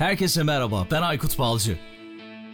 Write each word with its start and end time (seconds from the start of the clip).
Herkese 0.00 0.42
merhaba, 0.42 0.86
ben 0.90 1.02
Aykut 1.02 1.38
Balcı. 1.38 1.78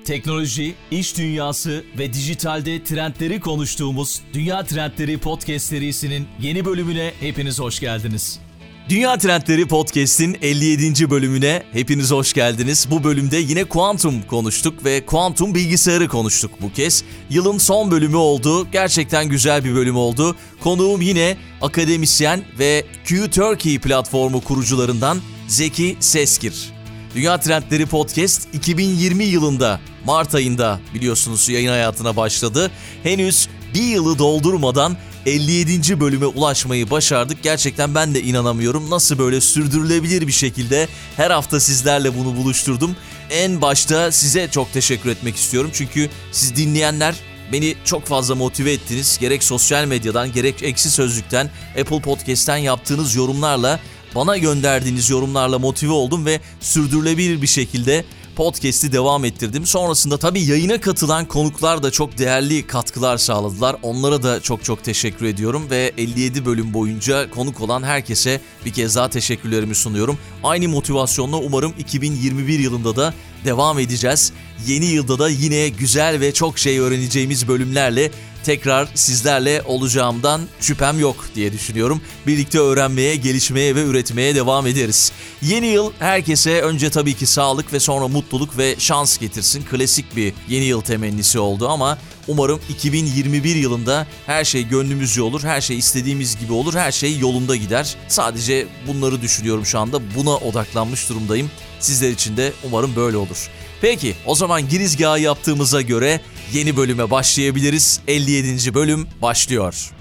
Teknoloji, 0.05 0.75
iş 0.91 1.19
dünyası 1.19 1.85
ve 1.99 2.13
dijitalde 2.13 2.85
trendleri 2.85 3.41
konuştuğumuz 3.41 4.21
Dünya 4.33 4.65
Trendleri 4.65 5.19
Podcast 5.19 5.67
serisinin 5.67 6.29
yeni 6.41 6.65
bölümüne 6.65 7.13
hepiniz 7.21 7.61
hoş 7.61 7.81
geldiniz. 7.81 8.41
Dünya 8.89 9.19
Trendleri 9.19 9.69
Podcast'in 9.69 10.39
57. 10.43 11.11
bölümüne 11.11 11.63
hepiniz 11.73 12.11
hoş 12.11 12.33
geldiniz. 12.33 12.89
Bu 12.91 13.05
bölümde 13.05 13.37
yine 13.37 13.65
kuantum 13.65 14.23
konuştuk 14.23 14.85
ve 14.85 15.07
kuantum 15.07 15.55
bilgisayarı 15.55 16.09
konuştuk 16.09 16.51
bu 16.61 16.73
kez. 16.73 17.05
Yılın 17.31 17.59
son 17.59 17.91
bölümü 17.91 18.17
oldu. 18.17 18.71
Gerçekten 18.73 19.29
güzel 19.29 19.65
bir 19.65 19.75
bölüm 19.75 19.97
oldu. 19.97 20.37
Konuğum 20.61 21.01
yine 21.01 21.37
akademisyen 21.63 22.43
ve 22.59 22.85
Q 23.05 23.31
Turkey 23.31 23.79
platformu 23.79 24.41
kurucularından 24.41 25.19
Zeki 25.49 25.97
Seskir. 26.01 26.76
Dünya 27.17 27.41
Trendleri 27.41 27.87
Podcast 27.87 28.55
2020 28.55 29.25
yılında 29.25 29.81
Mart 30.05 30.35
ayında 30.35 30.81
biliyorsunuz 30.95 31.49
yayın 31.49 31.69
hayatına 31.69 32.17
başladı. 32.17 32.71
Henüz 33.03 33.49
bir 33.75 33.83
yılı 33.83 34.19
doldurmadan 34.19 34.97
57. 35.27 36.01
bölüme 36.01 36.27
ulaşmayı 36.27 36.91
başardık. 36.91 37.43
Gerçekten 37.43 37.95
ben 37.95 38.15
de 38.15 38.23
inanamıyorum. 38.23 38.91
Nasıl 38.91 39.19
böyle 39.19 39.41
sürdürülebilir 39.41 40.27
bir 40.27 40.33
şekilde 40.33 40.89
her 41.17 41.31
hafta 41.31 41.61
sizlerle 41.61 42.19
bunu 42.19 42.37
buluşturdum. 42.37 42.97
En 43.31 43.61
başta 43.61 44.13
size 44.13 44.49
çok 44.51 44.73
teşekkür 44.73 45.11
etmek 45.11 45.37
istiyorum. 45.37 45.71
Çünkü 45.75 46.11
siz 46.33 46.57
dinleyenler 46.57 47.15
beni 47.53 47.75
çok 47.85 48.07
fazla 48.07 48.35
motive 48.35 48.73
ettiniz. 48.73 49.19
Gerek 49.21 49.43
sosyal 49.43 49.85
medyadan 49.85 50.33
gerek 50.33 50.63
eksi 50.63 50.91
sözlükten 50.91 51.51
Apple 51.81 52.01
Podcast'ten 52.01 52.57
yaptığınız 52.57 53.15
yorumlarla 53.15 53.81
bana 54.17 54.37
gönderdiğiniz 54.37 55.11
yorumlarla 55.11 55.59
motive 55.59 55.93
oldum 55.93 56.27
ve 56.27 56.41
sürdürülebilir 56.61 57.43
bir 57.43 57.47
şekilde 57.47 58.05
podcast'i 58.37 58.93
devam 58.93 59.25
ettirdim. 59.25 59.67
Sonrasında 59.67 60.19
tabii 60.19 60.43
yayına 60.43 60.81
katılan 60.81 61.25
konuklar 61.25 61.83
da 61.83 61.91
çok 61.91 62.19
değerli 62.19 62.67
katkılar 62.67 63.17
sağladılar. 63.19 63.77
Onlara 63.83 64.23
da 64.23 64.41
çok 64.41 64.65
çok 64.65 64.85
teşekkür 64.85 65.27
ediyorum 65.27 65.71
ve 65.71 65.93
57 65.97 66.47
bölüm 66.47 66.75
boyunca 66.75 67.31
konuk 67.31 67.61
olan 67.61 67.83
herkese 67.83 68.41
bir 68.65 68.73
kez 68.73 68.97
daha 68.97 69.11
teşekkürlerimi 69.11 69.75
sunuyorum. 69.75 70.19
Aynı 70.45 70.69
motivasyonla 70.69 71.37
umarım 71.37 71.75
2021 71.79 72.59
yılında 72.59 72.97
da 72.97 73.15
devam 73.45 73.79
edeceğiz. 73.79 74.33
Yeni 74.67 74.85
yılda 74.85 75.19
da 75.19 75.29
yine 75.29 75.69
güzel 75.69 76.21
ve 76.21 76.33
çok 76.33 76.59
şey 76.59 76.79
öğreneceğimiz 76.79 77.49
bölümlerle 77.49 78.11
tekrar 78.47 78.89
sizlerle 78.95 79.63
olacağımdan 79.63 80.41
şüphem 80.61 81.01
yok 81.01 81.25
diye 81.35 81.53
düşünüyorum. 81.53 82.01
Birlikte 82.27 82.59
öğrenmeye, 82.59 83.17
gelişmeye 83.17 83.75
ve 83.75 83.83
üretmeye 83.83 84.35
devam 84.35 84.67
ederiz. 84.67 85.13
Yeni 85.43 85.67
yıl 85.67 85.93
herkese 85.99 86.63
önce 86.63 86.91
tabii 86.91 87.15
ki 87.15 87.27
sağlık 87.27 87.73
ve 87.73 87.81
sonra 87.81 88.09
mutluluk 88.09 88.59
ve 88.59 88.75
şans 88.79 89.19
getirsin. 89.19 89.65
Klasik 89.71 90.17
bir 90.17 90.33
yeni 90.49 90.65
yıl 90.65 90.81
temennisi 90.81 91.39
oldu 91.39 91.69
ama 91.69 91.99
umarım 92.29 92.61
2021 92.69 93.57
yılında 93.57 94.07
her 94.27 94.45
şey 94.45 94.69
gönlümüzce 94.69 95.23
olur, 95.23 95.43
her 95.43 95.61
şey 95.61 95.79
istediğimiz 95.79 96.39
gibi 96.39 96.53
olur, 96.53 96.75
her 96.75 96.93
şey 96.93 97.19
yolunda 97.19 97.57
gider. 97.57 97.97
Sadece 98.09 98.67
bunları 98.87 99.23
düşünüyorum 99.23 99.67
şu 99.67 99.79
anda. 99.79 100.01
Buna 100.17 100.37
odaklanmış 100.37 101.09
durumdayım. 101.09 101.51
Sizler 101.81 102.11
için 102.11 102.37
de 102.37 102.53
umarım 102.65 102.97
böyle 102.97 103.17
olur. 103.17 103.49
Peki 103.81 104.15
o 104.27 104.35
zaman 104.35 104.69
girizgahı 104.69 105.21
yaptığımıza 105.21 105.81
göre 105.81 106.21
yeni 106.53 106.77
bölüme 106.77 107.11
başlayabiliriz. 107.11 108.01
57. 108.09 108.75
bölüm 108.75 109.07
başlıyor. 109.23 109.93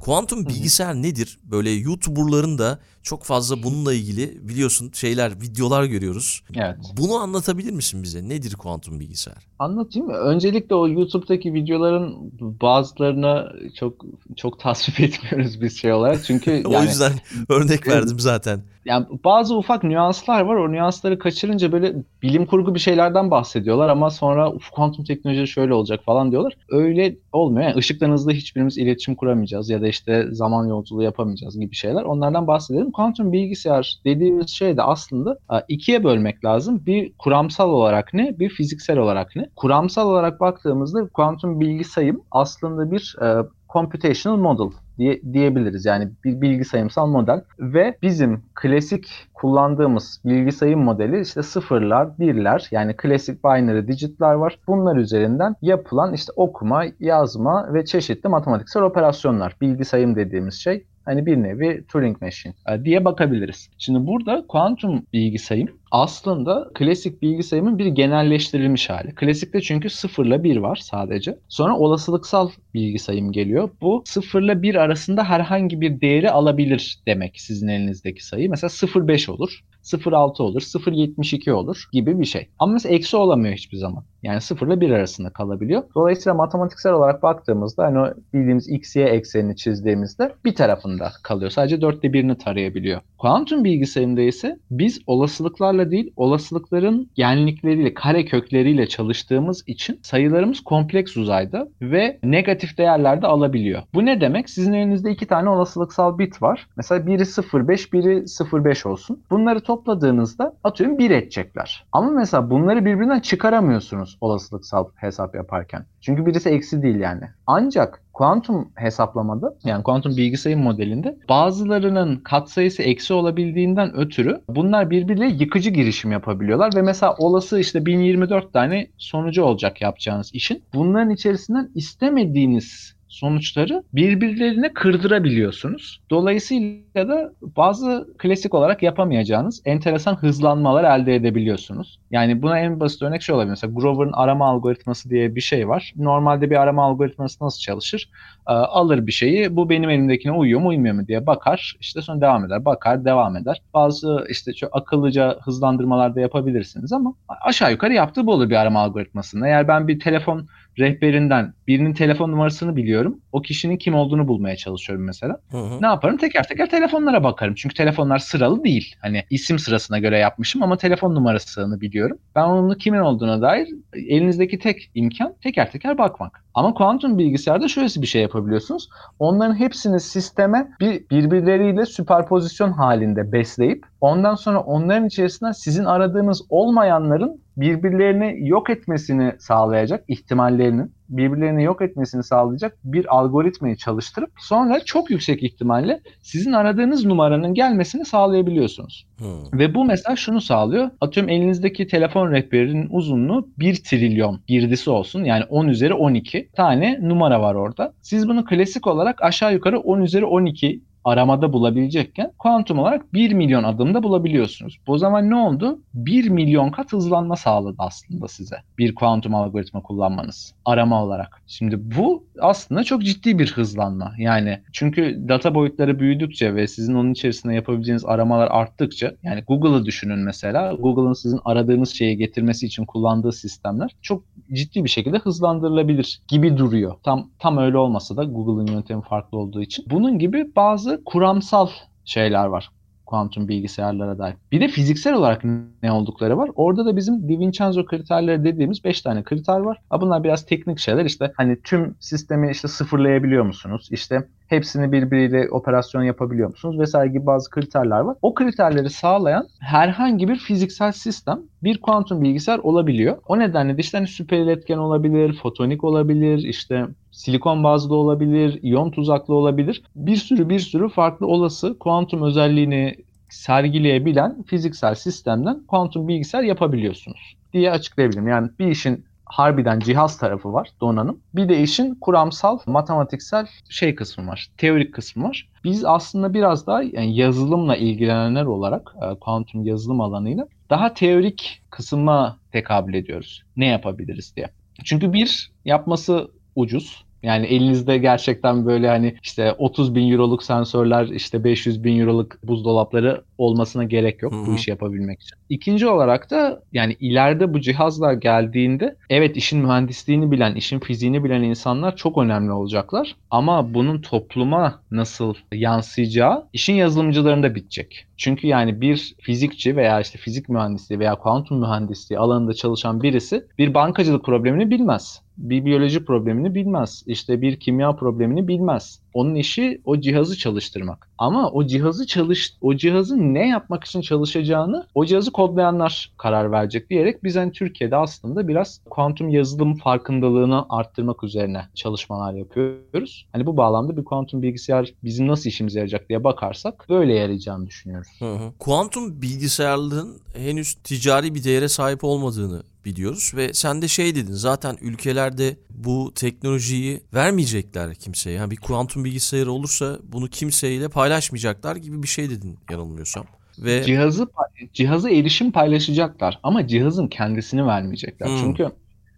Kuantum 0.00 0.46
bilgisayar 0.46 0.94
nedir? 0.94 1.38
Böyle 1.44 1.70
YouTuber'ların 1.70 2.58
da 2.58 2.78
çok 3.02 3.24
fazla 3.24 3.62
bununla 3.62 3.94
ilgili 3.94 4.48
biliyorsun 4.48 4.90
şeyler, 4.94 5.40
videolar 5.40 5.84
görüyoruz. 5.84 6.42
Evet. 6.54 6.76
Bunu 6.96 7.14
anlatabilir 7.14 7.72
misin 7.72 8.02
bize? 8.02 8.28
Nedir 8.28 8.54
kuantum 8.54 9.00
bilgisayar? 9.00 9.46
Anlatayım 9.58 10.08
mı? 10.08 10.14
Öncelikle 10.14 10.74
o 10.74 10.88
YouTube'daki 10.88 11.54
videoların 11.54 12.32
bazılarına 12.40 13.52
çok 13.78 14.04
çok 14.36 14.60
tasvip 14.60 15.00
etmiyoruz 15.08 15.60
biz 15.60 15.78
şey 15.78 15.92
olarak. 15.92 16.24
Çünkü 16.24 16.50
yani, 16.70 16.76
o 16.78 16.82
yüzden 16.82 17.12
örnek 17.48 17.88
verdim 17.88 18.20
zaten. 18.20 18.62
Yani 18.88 19.06
bazı 19.24 19.56
ufak 19.56 19.84
nüanslar 19.84 20.40
var. 20.40 20.56
O 20.56 20.72
nüansları 20.72 21.18
kaçırınca 21.18 21.72
böyle 21.72 21.94
bilim 22.22 22.46
kurgu 22.46 22.74
bir 22.74 22.80
şeylerden 22.80 23.30
bahsediyorlar 23.30 23.88
ama 23.88 24.10
sonra 24.10 24.52
uf 24.52 24.70
kuantum 24.70 25.04
teknoloji 25.04 25.46
şöyle 25.46 25.74
olacak 25.74 26.00
falan 26.04 26.30
diyorlar. 26.30 26.56
Öyle 26.68 27.16
olmuyor. 27.32 27.68
Yani 27.68 27.76
ışıktan 27.76 28.10
hızlı 28.10 28.32
hiçbirimiz 28.32 28.78
iletişim 28.78 29.14
kuramayacağız 29.14 29.70
ya 29.70 29.82
da 29.82 29.88
işte 29.88 30.26
zaman 30.30 30.66
yolculuğu 30.66 31.02
yapamayacağız 31.02 31.60
gibi 31.60 31.74
şeyler. 31.74 32.02
Onlardan 32.02 32.46
bahsedelim. 32.46 32.92
Kuantum 32.92 33.32
bilgisayar 33.32 33.98
dediğimiz 34.04 34.50
şey 34.50 34.76
de 34.76 34.82
aslında 34.82 35.38
ikiye 35.68 36.04
bölmek 36.04 36.44
lazım. 36.44 36.86
Bir 36.86 37.12
kuramsal 37.18 37.70
olarak 37.70 38.14
ne, 38.14 38.38
bir 38.38 38.48
fiziksel 38.48 38.98
olarak 38.98 39.36
ne? 39.36 39.48
Kuramsal 39.56 40.10
olarak 40.10 40.40
baktığımızda 40.40 41.08
kuantum 41.08 41.60
bilgisayım 41.60 42.22
aslında 42.30 42.90
bir 42.90 43.16
e, 43.22 43.48
computational 43.68 44.38
model 44.38 44.76
diye, 44.98 45.20
diyebiliriz. 45.32 45.84
Yani 45.84 46.08
bir 46.24 46.40
bilgi 46.40 46.64
sayımsal 46.64 47.06
model 47.06 47.42
ve 47.58 47.98
bizim 48.02 48.42
klasik 48.54 49.08
kullandığımız 49.34 50.20
bilgi 50.24 50.52
sayım 50.52 50.80
modeli 50.80 51.20
işte 51.20 51.42
sıfırlar, 51.42 52.18
birler 52.18 52.68
yani 52.70 52.96
klasik 52.96 53.44
binary 53.44 53.88
digitler 53.88 54.32
var. 54.34 54.58
Bunlar 54.66 54.96
üzerinden 54.96 55.54
yapılan 55.62 56.14
işte 56.14 56.32
okuma, 56.36 56.84
yazma 57.00 57.74
ve 57.74 57.84
çeşitli 57.84 58.28
matematiksel 58.28 58.82
operasyonlar. 58.82 59.56
Bilgi 59.60 59.84
sayım 59.84 60.16
dediğimiz 60.16 60.54
şey 60.54 60.84
hani 61.04 61.26
bir 61.26 61.42
nevi 61.42 61.84
Turing 61.88 62.22
Machine 62.22 62.54
e, 62.68 62.84
diye 62.84 63.04
bakabiliriz. 63.04 63.70
Şimdi 63.78 64.06
burada 64.06 64.44
kuantum 64.48 65.02
bilgi 65.12 65.38
sayım 65.38 65.68
aslında 65.90 66.68
klasik 66.74 67.22
bilgi 67.22 67.42
sayımın 67.42 67.78
bir 67.78 67.86
genelleştirilmiş 67.86 68.90
hali. 68.90 69.14
Klasikte 69.14 69.60
çünkü 69.60 69.90
0 69.90 70.26
ile 70.26 70.44
1 70.44 70.56
var 70.56 70.76
sadece. 70.76 71.38
Sonra 71.48 71.78
olasılıksal 71.78 72.50
bilgi 72.74 72.98
sayım 72.98 73.32
geliyor. 73.32 73.70
Bu 73.80 74.02
0 74.06 74.42
ile 74.42 74.62
1 74.62 74.74
arasında 74.74 75.24
herhangi 75.24 75.80
bir 75.80 76.00
değeri 76.00 76.30
alabilir 76.30 76.98
demek 77.06 77.40
sizin 77.40 77.68
elinizdeki 77.68 78.26
sayı. 78.26 78.50
Mesela 78.50 78.68
0,5 78.68 79.30
olur. 79.30 79.64
0.6 79.82 80.42
olur, 80.42 80.60
0.72 80.60 81.52
olur 81.52 81.84
gibi 81.92 82.20
bir 82.20 82.24
şey. 82.24 82.48
Ama 82.58 82.72
mesela 82.72 82.94
eksi 82.94 83.16
olamıyor 83.16 83.54
hiçbir 83.54 83.76
zaman. 83.76 84.04
Yani 84.22 84.40
0 84.40 84.66
ile 84.66 84.80
1 84.80 84.90
arasında 84.90 85.30
kalabiliyor. 85.30 85.82
Dolayısıyla 85.94 86.34
matematiksel 86.34 86.92
olarak 86.92 87.22
baktığımızda 87.22 87.84
hani 87.84 87.98
o 87.98 88.14
bildiğimiz 88.34 88.68
x, 88.68 88.96
y 88.96 89.04
eksenini 89.04 89.56
çizdiğimizde 89.56 90.34
bir 90.44 90.54
tarafında 90.54 91.12
kalıyor. 91.22 91.50
Sadece 91.50 91.80
dörtte 91.80 92.12
birini 92.12 92.38
tarayabiliyor. 92.38 93.00
Kuantum 93.18 93.64
bilgisayarında 93.64 94.20
ise 94.20 94.58
biz 94.70 95.00
olasılıklarla 95.06 95.77
değil, 95.90 96.12
olasılıkların 96.16 97.10
genlikleriyle, 97.14 97.94
kare 97.94 98.24
kökleriyle 98.24 98.88
çalıştığımız 98.88 99.64
için 99.66 100.00
sayılarımız 100.02 100.60
kompleks 100.60 101.16
uzayda 101.16 101.68
ve 101.82 102.18
negatif 102.22 102.78
değerlerde 102.78 103.26
alabiliyor. 103.26 103.82
Bu 103.94 104.06
ne 104.06 104.20
demek? 104.20 104.50
Sizin 104.50 104.72
elinizde 104.72 105.10
iki 105.10 105.26
tane 105.26 105.48
olasılıksal 105.48 106.18
bit 106.18 106.42
var. 106.42 106.66
Mesela 106.76 107.06
biri 107.06 107.22
0.5, 107.22 107.92
biri 107.92 108.16
0.5 108.16 108.88
olsun. 108.88 109.22
Bunları 109.30 109.60
topladığınızda 109.60 110.54
atıyorum 110.64 110.98
1 110.98 111.10
edecekler. 111.10 111.86
Ama 111.92 112.10
mesela 112.10 112.50
bunları 112.50 112.84
birbirinden 112.84 113.20
çıkaramıyorsunuz 113.20 114.18
olasılıksal 114.20 114.84
hesap 114.94 115.34
yaparken. 115.34 115.84
Çünkü 116.00 116.26
birisi 116.26 116.48
eksi 116.48 116.82
değil 116.82 117.00
yani. 117.00 117.24
Ancak 117.46 118.02
kuantum 118.18 118.72
hesaplamada 118.74 119.54
yani 119.64 119.82
kuantum 119.82 120.16
bilgisayar 120.16 120.54
modelinde 120.54 121.18
bazılarının 121.28 122.16
katsayısı 122.16 122.82
eksi 122.82 123.14
olabildiğinden 123.14 123.96
ötürü 123.96 124.40
bunlar 124.48 124.90
birbirleriyle 124.90 125.36
yıkıcı 125.44 125.70
girişim 125.70 126.12
yapabiliyorlar 126.12 126.72
ve 126.76 126.82
mesela 126.82 127.14
olası 127.18 127.60
işte 127.60 127.86
1024 127.86 128.52
tane 128.52 128.86
sonucu 128.96 129.42
olacak 129.42 129.80
yapacağınız 129.82 130.30
işin. 130.34 130.62
Bunların 130.74 131.10
içerisinden 131.10 131.70
istemediğiniz 131.74 132.97
sonuçları 133.08 133.82
birbirlerine 133.92 134.72
kırdırabiliyorsunuz. 134.72 136.00
Dolayısıyla 136.10 137.08
da 137.08 137.32
bazı 137.56 138.08
klasik 138.18 138.54
olarak 138.54 138.82
yapamayacağınız 138.82 139.62
enteresan 139.64 140.16
hızlanmalar 140.16 140.98
elde 140.98 141.14
edebiliyorsunuz. 141.14 141.98
Yani 142.10 142.42
buna 142.42 142.58
en 142.58 142.80
basit 142.80 143.02
örnek 143.02 143.22
şey 143.22 143.34
olabilir. 143.34 143.50
Mesela 143.50 143.72
Grover'ın 143.74 144.12
arama 144.12 144.48
algoritması 144.48 145.10
diye 145.10 145.34
bir 145.34 145.40
şey 145.40 145.68
var. 145.68 145.92
Normalde 145.96 146.50
bir 146.50 146.56
arama 146.56 146.84
algoritması 146.84 147.44
nasıl 147.44 147.60
çalışır? 147.60 148.10
Ee, 148.48 148.52
alır 148.52 149.06
bir 149.06 149.12
şeyi, 149.12 149.56
bu 149.56 149.70
benim 149.70 149.90
elimdekine 149.90 150.32
uyuyor 150.32 150.60
mu 150.60 150.68
uymuyor 150.68 150.94
mu 150.94 151.06
diye 151.06 151.26
bakar. 151.26 151.76
İşte 151.80 152.02
sonra 152.02 152.20
devam 152.20 152.44
eder, 152.44 152.64
bakar, 152.64 153.04
devam 153.04 153.36
eder. 153.36 153.62
Bazı 153.74 154.26
işte 154.30 154.52
çok 154.52 154.76
akıllıca 154.76 155.38
hızlandırmalar 155.40 156.14
da 156.14 156.20
yapabilirsiniz 156.20 156.92
ama 156.92 157.14
aşağı 157.28 157.72
yukarı 157.72 157.92
yaptığı 157.92 158.26
bu 158.26 158.32
olur 158.32 158.50
bir 158.50 158.56
arama 158.56 158.80
algoritmasında. 158.80 159.46
Eğer 159.46 159.68
ben 159.68 159.88
bir 159.88 160.00
telefon 160.00 160.48
rehberinden 160.78 161.54
birinin 161.66 161.94
telefon 161.94 162.32
numarasını 162.32 162.76
biliyorum. 162.76 163.20
O 163.32 163.42
kişinin 163.42 163.76
kim 163.76 163.94
olduğunu 163.94 164.28
bulmaya 164.28 164.56
çalışıyorum 164.56 165.04
mesela. 165.04 165.40
Hı 165.50 165.58
hı. 165.58 165.82
Ne 165.82 165.86
yaparım? 165.86 166.16
Teker 166.16 166.48
teker 166.48 166.70
telefonlara 166.70 167.24
bakarım. 167.24 167.54
Çünkü 167.54 167.74
telefonlar 167.74 168.18
sıralı 168.18 168.64
değil. 168.64 168.96
Hani 169.00 169.24
isim 169.30 169.58
sırasına 169.58 169.98
göre 169.98 170.18
yapmışım 170.18 170.62
ama 170.62 170.76
telefon 170.76 171.14
numarasını 171.14 171.80
biliyorum. 171.80 172.18
Ben 172.36 172.44
onun 172.44 172.74
kimin 172.74 172.98
olduğuna 172.98 173.42
dair 173.42 173.68
elinizdeki 173.94 174.58
tek 174.58 174.90
imkan 174.94 175.34
teker 175.42 175.72
teker 175.72 175.98
bakmak. 175.98 176.44
Ama 176.54 176.74
kuantum 176.74 177.18
bilgisayarda 177.18 177.68
şöyle 177.68 177.88
bir 178.02 178.06
şey 178.06 178.22
yapabiliyorsunuz. 178.22 178.88
Onların 179.18 179.54
hepsini 179.54 180.00
sisteme 180.00 180.68
bir 180.80 181.10
birbirleriyle 181.10 181.86
süperpozisyon 181.86 182.72
halinde 182.72 183.32
besleyip 183.32 183.86
ondan 184.00 184.34
sonra 184.34 184.60
onların 184.60 185.06
içerisinden 185.06 185.52
sizin 185.52 185.84
aradığınız 185.84 186.42
olmayanların 186.48 187.40
birbirlerini 187.56 188.48
yok 188.48 188.70
etmesini 188.70 189.32
sağlayacak 189.38 190.04
ihtimallerinin 190.08 190.92
birbirlerini 191.08 191.64
yok 191.64 191.82
etmesini 191.82 192.22
sağlayacak 192.24 192.76
bir 192.84 193.16
algoritmayı 193.16 193.76
çalıştırıp 193.76 194.30
sonra 194.38 194.80
çok 194.84 195.10
yüksek 195.10 195.42
ihtimalle 195.42 196.00
sizin 196.22 196.52
aradığınız 196.52 197.04
numaranın 197.04 197.54
gelmesini 197.54 198.04
sağlayabiliyorsunuz. 198.04 199.06
Hı. 199.18 199.58
Ve 199.58 199.74
bu 199.74 199.84
mesela 199.84 200.16
şunu 200.16 200.40
sağlıyor. 200.40 200.90
Atıyorum 201.00 201.30
elinizdeki 201.30 201.86
telefon 201.86 202.30
rehberinin 202.30 202.88
uzunluğu 202.90 203.48
1 203.58 203.82
trilyon 203.84 204.40
girdisi 204.46 204.90
olsun. 204.90 205.24
Yani 205.24 205.44
10 205.44 205.68
üzeri 205.68 205.94
12 205.94 206.48
tane 206.56 206.98
numara 207.02 207.40
var 207.40 207.54
orada. 207.54 207.92
Siz 208.02 208.28
bunu 208.28 208.44
klasik 208.44 208.86
olarak 208.86 209.22
aşağı 209.22 209.52
yukarı 209.52 209.78
10 209.80 210.00
üzeri 210.00 210.24
12 210.24 210.82
aramada 211.08 211.52
bulabilecekken 211.52 212.32
kuantum 212.38 212.78
olarak 212.78 213.12
1 213.12 213.32
milyon 213.32 213.64
adımda 213.64 214.02
bulabiliyorsunuz. 214.02 214.78
Bu 214.86 214.98
zaman 214.98 215.30
ne 215.30 215.36
oldu? 215.36 215.78
1 215.94 216.28
milyon 216.28 216.70
kat 216.70 216.92
hızlanma 216.92 217.36
sağladı 217.36 217.76
aslında 217.78 218.28
size. 218.28 218.56
Bir 218.78 218.94
kuantum 218.94 219.34
algoritma 219.34 219.82
kullanmanız 219.82 220.54
arama 220.64 221.04
olarak. 221.04 221.42
Şimdi 221.46 221.96
bu 221.96 222.24
aslında 222.40 222.84
çok 222.84 223.02
ciddi 223.02 223.38
bir 223.38 223.52
hızlanma. 223.52 224.12
Yani 224.18 224.60
çünkü 224.72 225.24
data 225.28 225.54
boyutları 225.54 226.00
büyüdükçe 226.00 226.54
ve 226.54 226.66
sizin 226.66 226.94
onun 226.94 227.12
içerisinde 227.12 227.54
yapabileceğiniz 227.54 228.04
aramalar 228.04 228.48
arttıkça 228.50 229.14
yani 229.22 229.42
Google'ı 229.48 229.84
düşünün 229.84 230.18
mesela. 230.18 230.72
Google'ın 230.72 231.12
sizin 231.12 231.40
aradığınız 231.44 231.90
şeyi 231.90 232.16
getirmesi 232.16 232.66
için 232.66 232.84
kullandığı 232.84 233.32
sistemler 233.32 233.90
çok 234.02 234.24
ciddi 234.52 234.84
bir 234.84 234.88
şekilde 234.88 235.18
hızlandırılabilir 235.18 236.20
gibi 236.28 236.56
duruyor. 236.56 236.94
Tam 237.02 237.30
tam 237.38 237.58
öyle 237.58 237.78
olmasa 237.78 238.16
da 238.16 238.24
Google'ın 238.24 238.66
yöntemi 238.66 239.02
farklı 239.02 239.38
olduğu 239.38 239.62
için. 239.62 239.84
Bunun 239.90 240.18
gibi 240.18 240.52
bazı 240.56 240.97
kuramsal 241.04 241.68
şeyler 242.04 242.46
var 242.46 242.70
kuantum 243.08 243.48
bilgisayarlara 243.48 244.18
dair. 244.18 244.34
Bir 244.52 244.60
de 244.60 244.68
fiziksel 244.68 245.14
olarak 245.14 245.42
ne 245.82 245.92
oldukları 245.92 246.38
var. 246.38 246.50
Orada 246.54 246.86
da 246.86 246.96
bizim 246.96 247.28
Di 247.28 247.38
Vincenzo 247.38 247.84
kriterleri 247.84 248.44
dediğimiz 248.44 248.84
5 248.84 249.00
tane 249.02 249.22
kriter 249.22 249.58
var. 249.58 249.80
Ha 249.90 250.00
bunlar 250.00 250.24
biraz 250.24 250.46
teknik 250.46 250.78
şeyler. 250.78 251.04
İşte 251.04 251.32
hani 251.36 251.62
tüm 251.62 251.96
sistemi 252.00 252.50
işte 252.50 252.68
sıfırlayabiliyor 252.68 253.44
musunuz? 253.44 253.88
İşte 253.90 254.28
hepsini 254.48 254.92
birbiriyle 254.92 255.48
operasyon 255.50 256.02
yapabiliyor 256.02 256.48
musunuz 256.48 256.78
vesaire 256.78 257.12
gibi 257.12 257.26
bazı 257.26 257.50
kriterler 257.50 258.00
var. 258.00 258.16
O 258.22 258.34
kriterleri 258.34 258.90
sağlayan 258.90 259.46
herhangi 259.60 260.28
bir 260.28 260.36
fiziksel 260.36 260.92
sistem 260.92 261.40
bir 261.62 261.80
kuantum 261.80 262.22
bilgisayar 262.22 262.58
olabiliyor. 262.58 263.18
O 263.28 263.38
nedenle 263.38 263.76
de 263.76 263.80
işte 263.80 263.98
hani 263.98 264.06
süper 264.06 264.38
iletken 264.38 264.78
olabilir, 264.78 265.38
fotonik 265.42 265.84
olabilir, 265.84 266.38
işte 266.38 266.86
silikon 267.10 267.64
bazlı 267.64 267.94
olabilir, 267.94 268.58
iyon 268.62 268.90
tuzaklı 268.90 269.34
olabilir. 269.34 269.82
Bir 269.96 270.16
sürü 270.16 270.48
bir 270.48 270.58
sürü 270.58 270.88
farklı 270.88 271.26
olası 271.26 271.78
kuantum 271.78 272.22
özelliğini 272.22 272.96
sergileyebilen 273.28 274.42
fiziksel 274.42 274.94
sistemden 274.94 275.60
kuantum 275.68 276.08
bilgisayar 276.08 276.42
yapabiliyorsunuz 276.42 277.36
diye 277.52 277.70
açıklayabilirim. 277.70 278.28
Yani 278.28 278.50
bir 278.58 278.66
işin 278.66 279.04
harbiden 279.28 279.80
cihaz 279.80 280.18
tarafı 280.18 280.52
var, 280.52 280.70
donanım. 280.80 281.20
Bir 281.34 281.48
de 281.48 281.62
işin 281.62 281.94
kuramsal, 281.94 282.58
matematiksel 282.66 283.46
şey 283.68 283.94
kısmı 283.94 284.26
var, 284.26 284.48
teorik 284.56 284.94
kısmı 284.94 285.28
var. 285.28 285.48
Biz 285.64 285.84
aslında 285.84 286.34
biraz 286.34 286.66
daha 286.66 286.82
yani 286.82 287.16
yazılımla 287.16 287.76
ilgilenenler 287.76 288.44
olarak, 288.44 288.94
e, 289.02 289.18
kuantum 289.18 289.64
yazılım 289.64 290.00
alanıyla 290.00 290.46
daha 290.70 290.94
teorik 290.94 291.62
kısma 291.70 292.38
tekabül 292.52 292.94
ediyoruz. 292.94 293.42
Ne 293.56 293.66
yapabiliriz 293.66 294.36
diye. 294.36 294.50
Çünkü 294.84 295.12
bir, 295.12 295.52
yapması 295.64 296.30
ucuz. 296.56 297.04
Yani 297.22 297.46
elinizde 297.46 297.98
gerçekten 297.98 298.66
böyle 298.66 298.88
hani 298.88 299.14
işte 299.22 299.52
30 299.58 299.94
bin 299.94 300.12
euroluk 300.12 300.42
sensörler, 300.42 301.06
işte 301.06 301.44
500 301.44 301.84
bin 301.84 302.00
euroluk 302.00 302.42
buzdolapları 302.42 303.22
olmasına 303.38 303.84
gerek 303.84 304.22
yok 304.22 304.32
Hı 304.32 304.36
hı. 304.36 304.46
bu 304.46 304.54
işi 304.54 304.70
yapabilmek 304.70 305.20
için. 305.20 305.38
İkinci 305.48 305.88
olarak 305.88 306.30
da 306.30 306.62
yani 306.72 306.96
ileride 307.00 307.54
bu 307.54 307.60
cihazlar 307.60 308.12
geldiğinde 308.12 308.96
evet 309.10 309.36
işin 309.36 309.60
mühendisliğini 309.60 310.30
bilen, 310.30 310.54
işin 310.54 310.80
fiziğini 310.80 311.24
bilen 311.24 311.42
insanlar 311.42 311.96
çok 311.96 312.18
önemli 312.18 312.52
olacaklar. 312.52 313.16
Ama 313.30 313.74
bunun 313.74 314.00
topluma 314.00 314.80
nasıl 314.90 315.34
yansıyacağı 315.52 316.46
işin 316.52 316.74
yazılımcılarında 316.74 317.54
bitecek. 317.54 318.06
Çünkü 318.16 318.46
yani 318.46 318.80
bir 318.80 319.14
fizikçi 319.20 319.76
veya 319.76 320.00
işte 320.00 320.18
fizik 320.18 320.48
mühendisliği 320.48 320.98
veya 320.98 321.14
kuantum 321.14 321.60
mühendisliği 321.60 322.18
alanında 322.18 322.54
çalışan 322.54 323.02
birisi 323.02 323.46
bir 323.58 323.74
bankacılık 323.74 324.24
problemini 324.24 324.70
bilmez 324.70 325.22
bir 325.38 325.64
biyoloji 325.64 326.04
problemini 326.04 326.54
bilmez. 326.54 327.02
İşte 327.06 327.42
bir 327.42 327.60
kimya 327.60 327.96
problemini 327.96 328.48
bilmez. 328.48 329.00
Onun 329.14 329.34
işi 329.34 329.80
o 329.84 330.00
cihazı 330.00 330.38
çalıştırmak. 330.38 331.08
Ama 331.18 331.50
o 331.50 331.66
cihazı 331.66 332.06
çalış 332.06 332.52
o 332.60 332.74
cihazın 332.74 333.34
ne 333.34 333.48
yapmak 333.48 333.84
için 333.84 334.00
çalışacağını 334.00 334.86
o 334.94 335.04
cihazı 335.04 335.32
kodlayanlar 335.32 336.12
karar 336.16 336.52
verecek 336.52 336.90
diyerek 336.90 337.24
biz 337.24 337.36
hani 337.36 337.52
Türkiye'de 337.52 337.96
aslında 337.96 338.48
biraz 338.48 338.80
kuantum 338.90 339.28
yazılım 339.28 339.76
farkındalığını 339.76 340.66
arttırmak 340.68 341.24
üzerine 341.24 341.62
çalışmalar 341.74 342.32
yapıyoruz. 342.32 343.26
Hani 343.32 343.46
bu 343.46 343.56
bağlamda 343.56 343.96
bir 343.96 344.04
kuantum 344.04 344.42
bilgisayar 344.42 344.94
bizim 345.04 345.28
nasıl 345.28 345.50
işimize 345.50 345.78
yarayacak 345.78 346.08
diye 346.08 346.24
bakarsak 346.24 346.86
böyle 346.88 347.14
yarayacağını 347.14 347.66
düşünüyoruz. 347.66 348.08
Hı 348.18 348.34
hı. 348.34 348.52
Kuantum 348.58 349.22
bilgisayarlığın 349.22 350.20
henüz 350.34 350.74
ticari 350.74 351.34
bir 351.34 351.44
değere 351.44 351.68
sahip 351.68 352.04
olmadığını 352.04 352.62
biliyoruz 352.84 353.32
ve 353.36 353.54
sen 353.54 353.82
de 353.82 353.88
şey 353.88 354.14
dedin 354.14 354.32
zaten 354.32 354.76
ülkelerde 354.80 355.56
bu 355.70 356.12
teknolojiyi 356.14 357.00
vermeyecekler 357.14 357.94
kimseye. 357.94 358.36
Yani 358.36 358.50
bir 358.50 358.56
kuantum 358.56 358.97
bilgisayarı 359.04 359.52
olursa 359.52 359.98
bunu 360.02 360.28
kimseyle 360.28 360.88
paylaşmayacaklar 360.88 361.76
gibi 361.76 362.02
bir 362.02 362.08
şey 362.08 362.30
dedin 362.30 362.58
yanılmıyorsam. 362.70 363.26
Ve 363.58 363.84
Cihazı 363.84 364.26
cihazı 364.72 365.10
erişim 365.10 365.52
paylaşacaklar 365.52 366.40
ama 366.42 366.66
cihazın 366.66 367.08
kendisini 367.08 367.66
vermeyecekler. 367.66 368.28
Hmm. 368.28 368.36
Çünkü 368.40 368.70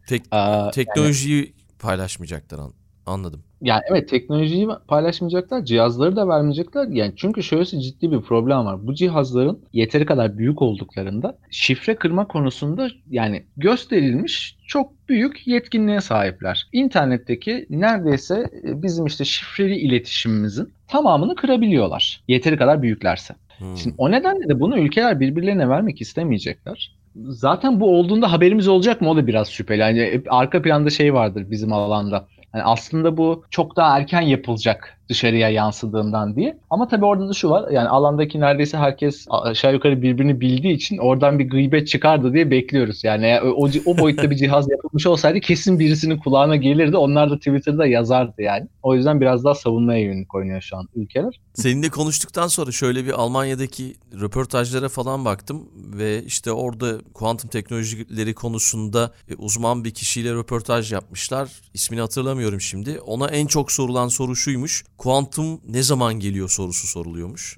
tek, 0.06 0.23
aa, 0.31 0.71
teknolojiyi 0.71 1.55
paylaşmayacaklar 1.79 2.59
an- 2.59 2.75
anladım. 3.06 3.43
Yani 3.62 3.82
evet 3.91 4.08
teknolojiyi 4.08 4.69
paylaşmayacaklar, 4.88 5.64
cihazları 5.64 6.17
da 6.17 6.29
vermeyecekler. 6.29 6.88
Yani 6.88 7.12
çünkü 7.17 7.43
şöyle 7.43 7.64
ciddi 7.64 8.12
bir 8.12 8.20
problem 8.20 8.67
var. 8.67 8.87
Bu 8.87 8.94
cihazların 8.94 9.58
yeteri 9.73 10.06
kadar 10.06 10.38
büyük 10.38 10.62
olduklarında 10.62 11.38
şifre 11.50 11.94
kırma 11.94 12.29
konusunda 12.29 12.88
yani 13.11 13.44
gösterilmiş 13.56 14.58
çok 14.67 15.08
büyük 15.08 15.47
yetkinliğe 15.47 16.00
sahipler. 16.00 16.69
İnternetteki 16.73 17.67
neredeyse 17.70 18.50
e, 18.64 18.82
bizim 18.82 19.06
işte 19.06 19.25
şifreli 19.25 19.76
iletişimimizin 19.76 20.73
tamamını 20.88 21.35
kırabiliyorlar. 21.35 22.23
Yeteri 22.29 22.56
kadar 22.56 22.82
büyüklerse. 22.82 23.35
Hmm. 23.58 23.76
Şimdi 23.76 23.94
o 23.99 24.11
nedenle 24.11 24.49
de 24.49 24.61
bunu 24.61 24.79
ülkeler 24.79 25.20
birbirlerine 25.20 25.69
vermek 25.69 26.00
istemeyecekler. 26.00 26.96
Zaten 27.17 27.81
bu 27.81 27.98
olduğunda 27.98 28.32
haberimiz 28.32 28.69
olacak 28.69 29.01
mı 29.01 29.10
o 29.10 29.17
da 29.17 29.27
biraz 29.27 29.48
şüpheli. 29.48 29.81
Yani 29.81 30.22
arka 30.29 30.63
planda 30.63 30.91
şey 30.91 31.15
vardır 31.15 31.51
bizim 31.51 31.72
alanda. 31.72 32.29
Yani 32.54 32.64
aslında 32.64 33.16
bu 33.16 33.44
çok 33.50 33.76
daha 33.76 33.98
erken 33.98 34.20
yapılacak 34.20 34.99
dışarıya 35.10 35.48
yansıdığından 35.48 36.36
diye. 36.36 36.58
Ama 36.70 36.88
tabii 36.88 37.05
orada 37.05 37.29
da 37.29 37.32
şu 37.32 37.50
var. 37.50 37.70
Yani 37.70 37.88
alandaki 37.88 38.40
neredeyse 38.40 38.79
herkes 38.79 39.26
aşağı 39.31 39.72
yukarı 39.72 40.02
birbirini 40.02 40.40
bildiği 40.40 40.74
için 40.74 40.98
oradan 40.98 41.38
bir 41.38 41.50
gıybet 41.50 41.88
çıkardı 41.88 42.32
diye 42.32 42.50
bekliyoruz. 42.50 43.05
Yani 43.05 43.40
o, 43.40 43.69
o 43.86 43.98
boyutta 43.98 44.31
bir 44.31 44.36
cihaz 44.36 44.70
yapılmış 44.70 45.06
olsaydı 45.06 45.40
kesin 45.40 45.79
birisinin 45.79 46.19
kulağına 46.19 46.56
gelirdi. 46.56 46.96
Onlar 46.96 47.31
da 47.31 47.36
Twitter'da 47.36 47.86
yazardı 47.86 48.43
yani. 48.43 48.69
O 48.82 48.94
yüzden 48.94 49.20
biraz 49.20 49.44
daha 49.44 49.55
savunmaya 49.55 50.00
yönelik 50.00 50.34
oynuyor 50.34 50.60
şu 50.60 50.76
an 50.76 50.88
ülkeler. 50.96 51.40
Seninle 51.55 51.88
konuştuktan 51.88 52.48
sonra 52.48 52.72
şöyle 52.72 53.06
bir 53.06 53.12
Almanya'daki 53.12 53.94
röportajlara 54.20 54.88
falan 54.88 55.24
baktım 55.24 55.69
ve 55.98 56.22
işte 56.24 56.52
orada 56.52 56.98
kuantum 57.14 57.50
teknolojileri 57.50 58.34
konusunda 58.34 59.10
e, 59.31 59.34
uzman 59.34 59.84
bir 59.84 59.90
kişiyle 59.90 60.32
röportaj 60.34 60.93
yapmışlar. 60.93 61.48
İsmini 61.74 62.00
hatırlamıyorum 62.00 62.60
şimdi. 62.60 63.00
Ona 63.00 63.29
en 63.29 63.46
çok 63.46 63.72
sorulan 63.72 64.08
soru 64.08 64.36
şuymuş. 64.36 64.84
Kuantum 65.00 65.60
ne 65.69 65.82
zaman 65.82 66.14
geliyor 66.20 66.48
sorusu 66.48 66.86
soruluyormuş. 66.86 67.56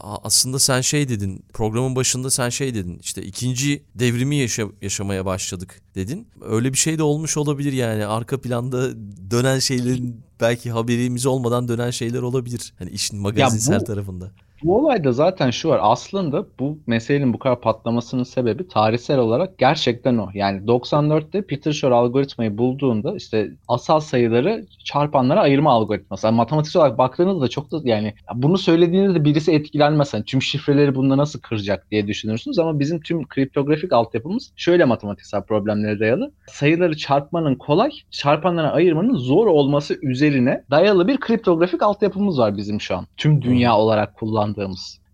Aslında 0.00 0.58
sen 0.58 0.80
şey 0.80 1.08
dedin, 1.08 1.44
programın 1.52 1.96
başında 1.96 2.30
sen 2.30 2.48
şey 2.48 2.74
dedin, 2.74 2.98
işte 3.02 3.22
ikinci 3.22 3.82
devrimi 3.94 4.36
yaşa- 4.36 4.68
yaşamaya 4.82 5.26
başladık 5.26 5.80
dedin. 5.94 6.26
Öyle 6.42 6.72
bir 6.72 6.78
şey 6.78 6.98
de 6.98 7.02
olmuş 7.02 7.36
olabilir 7.36 7.72
yani 7.72 8.06
arka 8.06 8.40
planda 8.40 8.90
dönen 9.30 9.58
şeylerin 9.58 10.20
belki 10.40 10.70
haberimiz 10.70 11.26
olmadan 11.26 11.68
dönen 11.68 11.90
şeyler 11.90 12.22
olabilir. 12.22 12.72
Hani 12.78 12.90
işin 12.90 13.18
magazinsel 13.18 13.80
bu- 13.80 13.84
tarafında. 13.84 14.30
Bu 14.64 14.78
olayda 14.78 15.12
zaten 15.12 15.50
şu 15.50 15.68
var. 15.68 15.80
Aslında 15.82 16.46
bu 16.58 16.78
meselenin 16.86 17.32
bu 17.32 17.38
kadar 17.38 17.60
patlamasının 17.60 18.22
sebebi 18.22 18.68
tarihsel 18.68 19.18
olarak 19.18 19.58
gerçekten 19.58 20.18
o. 20.18 20.28
Yani 20.34 20.66
94'te 20.66 21.42
Peter 21.42 21.72
Shor 21.72 21.90
algoritmayı 21.90 22.58
bulduğunda 22.58 23.16
işte 23.16 23.50
asal 23.68 24.00
sayıları 24.00 24.66
çarpanlara 24.84 25.40
ayırma 25.40 25.70
algoritması. 25.70 26.26
Yani 26.26 26.36
matematiksel 26.36 26.82
olarak 26.82 26.98
baktığınızda 26.98 27.48
çok 27.48 27.72
da 27.72 27.80
yani 27.84 28.14
bunu 28.34 28.58
söylediğinizde 28.58 29.24
birisi 29.24 29.52
etkilenmez. 29.52 30.14
Yani 30.14 30.24
tüm 30.24 30.42
şifreleri 30.42 30.94
bunda 30.94 31.16
nasıl 31.16 31.40
kıracak 31.40 31.90
diye 31.90 32.06
düşünürsünüz 32.06 32.58
ama 32.58 32.78
bizim 32.78 33.00
tüm 33.00 33.28
kriptografik 33.28 33.92
altyapımız 33.92 34.52
şöyle 34.56 34.84
matematiksel 34.84 35.42
problemlere 35.42 36.00
dayalı. 36.00 36.32
Sayıları 36.46 36.96
çarpmanın 36.96 37.54
kolay, 37.54 37.90
çarpanlara 38.10 38.72
ayırmanın 38.72 39.14
zor 39.14 39.46
olması 39.46 39.98
üzerine 40.02 40.64
dayalı 40.70 41.08
bir 41.08 41.20
kriptografik 41.20 41.82
altyapımız 41.82 42.38
var 42.38 42.56
bizim 42.56 42.80
şu 42.80 42.96
an. 42.96 43.06
Tüm 43.16 43.42
dünya 43.42 43.76
olarak 43.76 44.16
kullandığımız. 44.16 44.51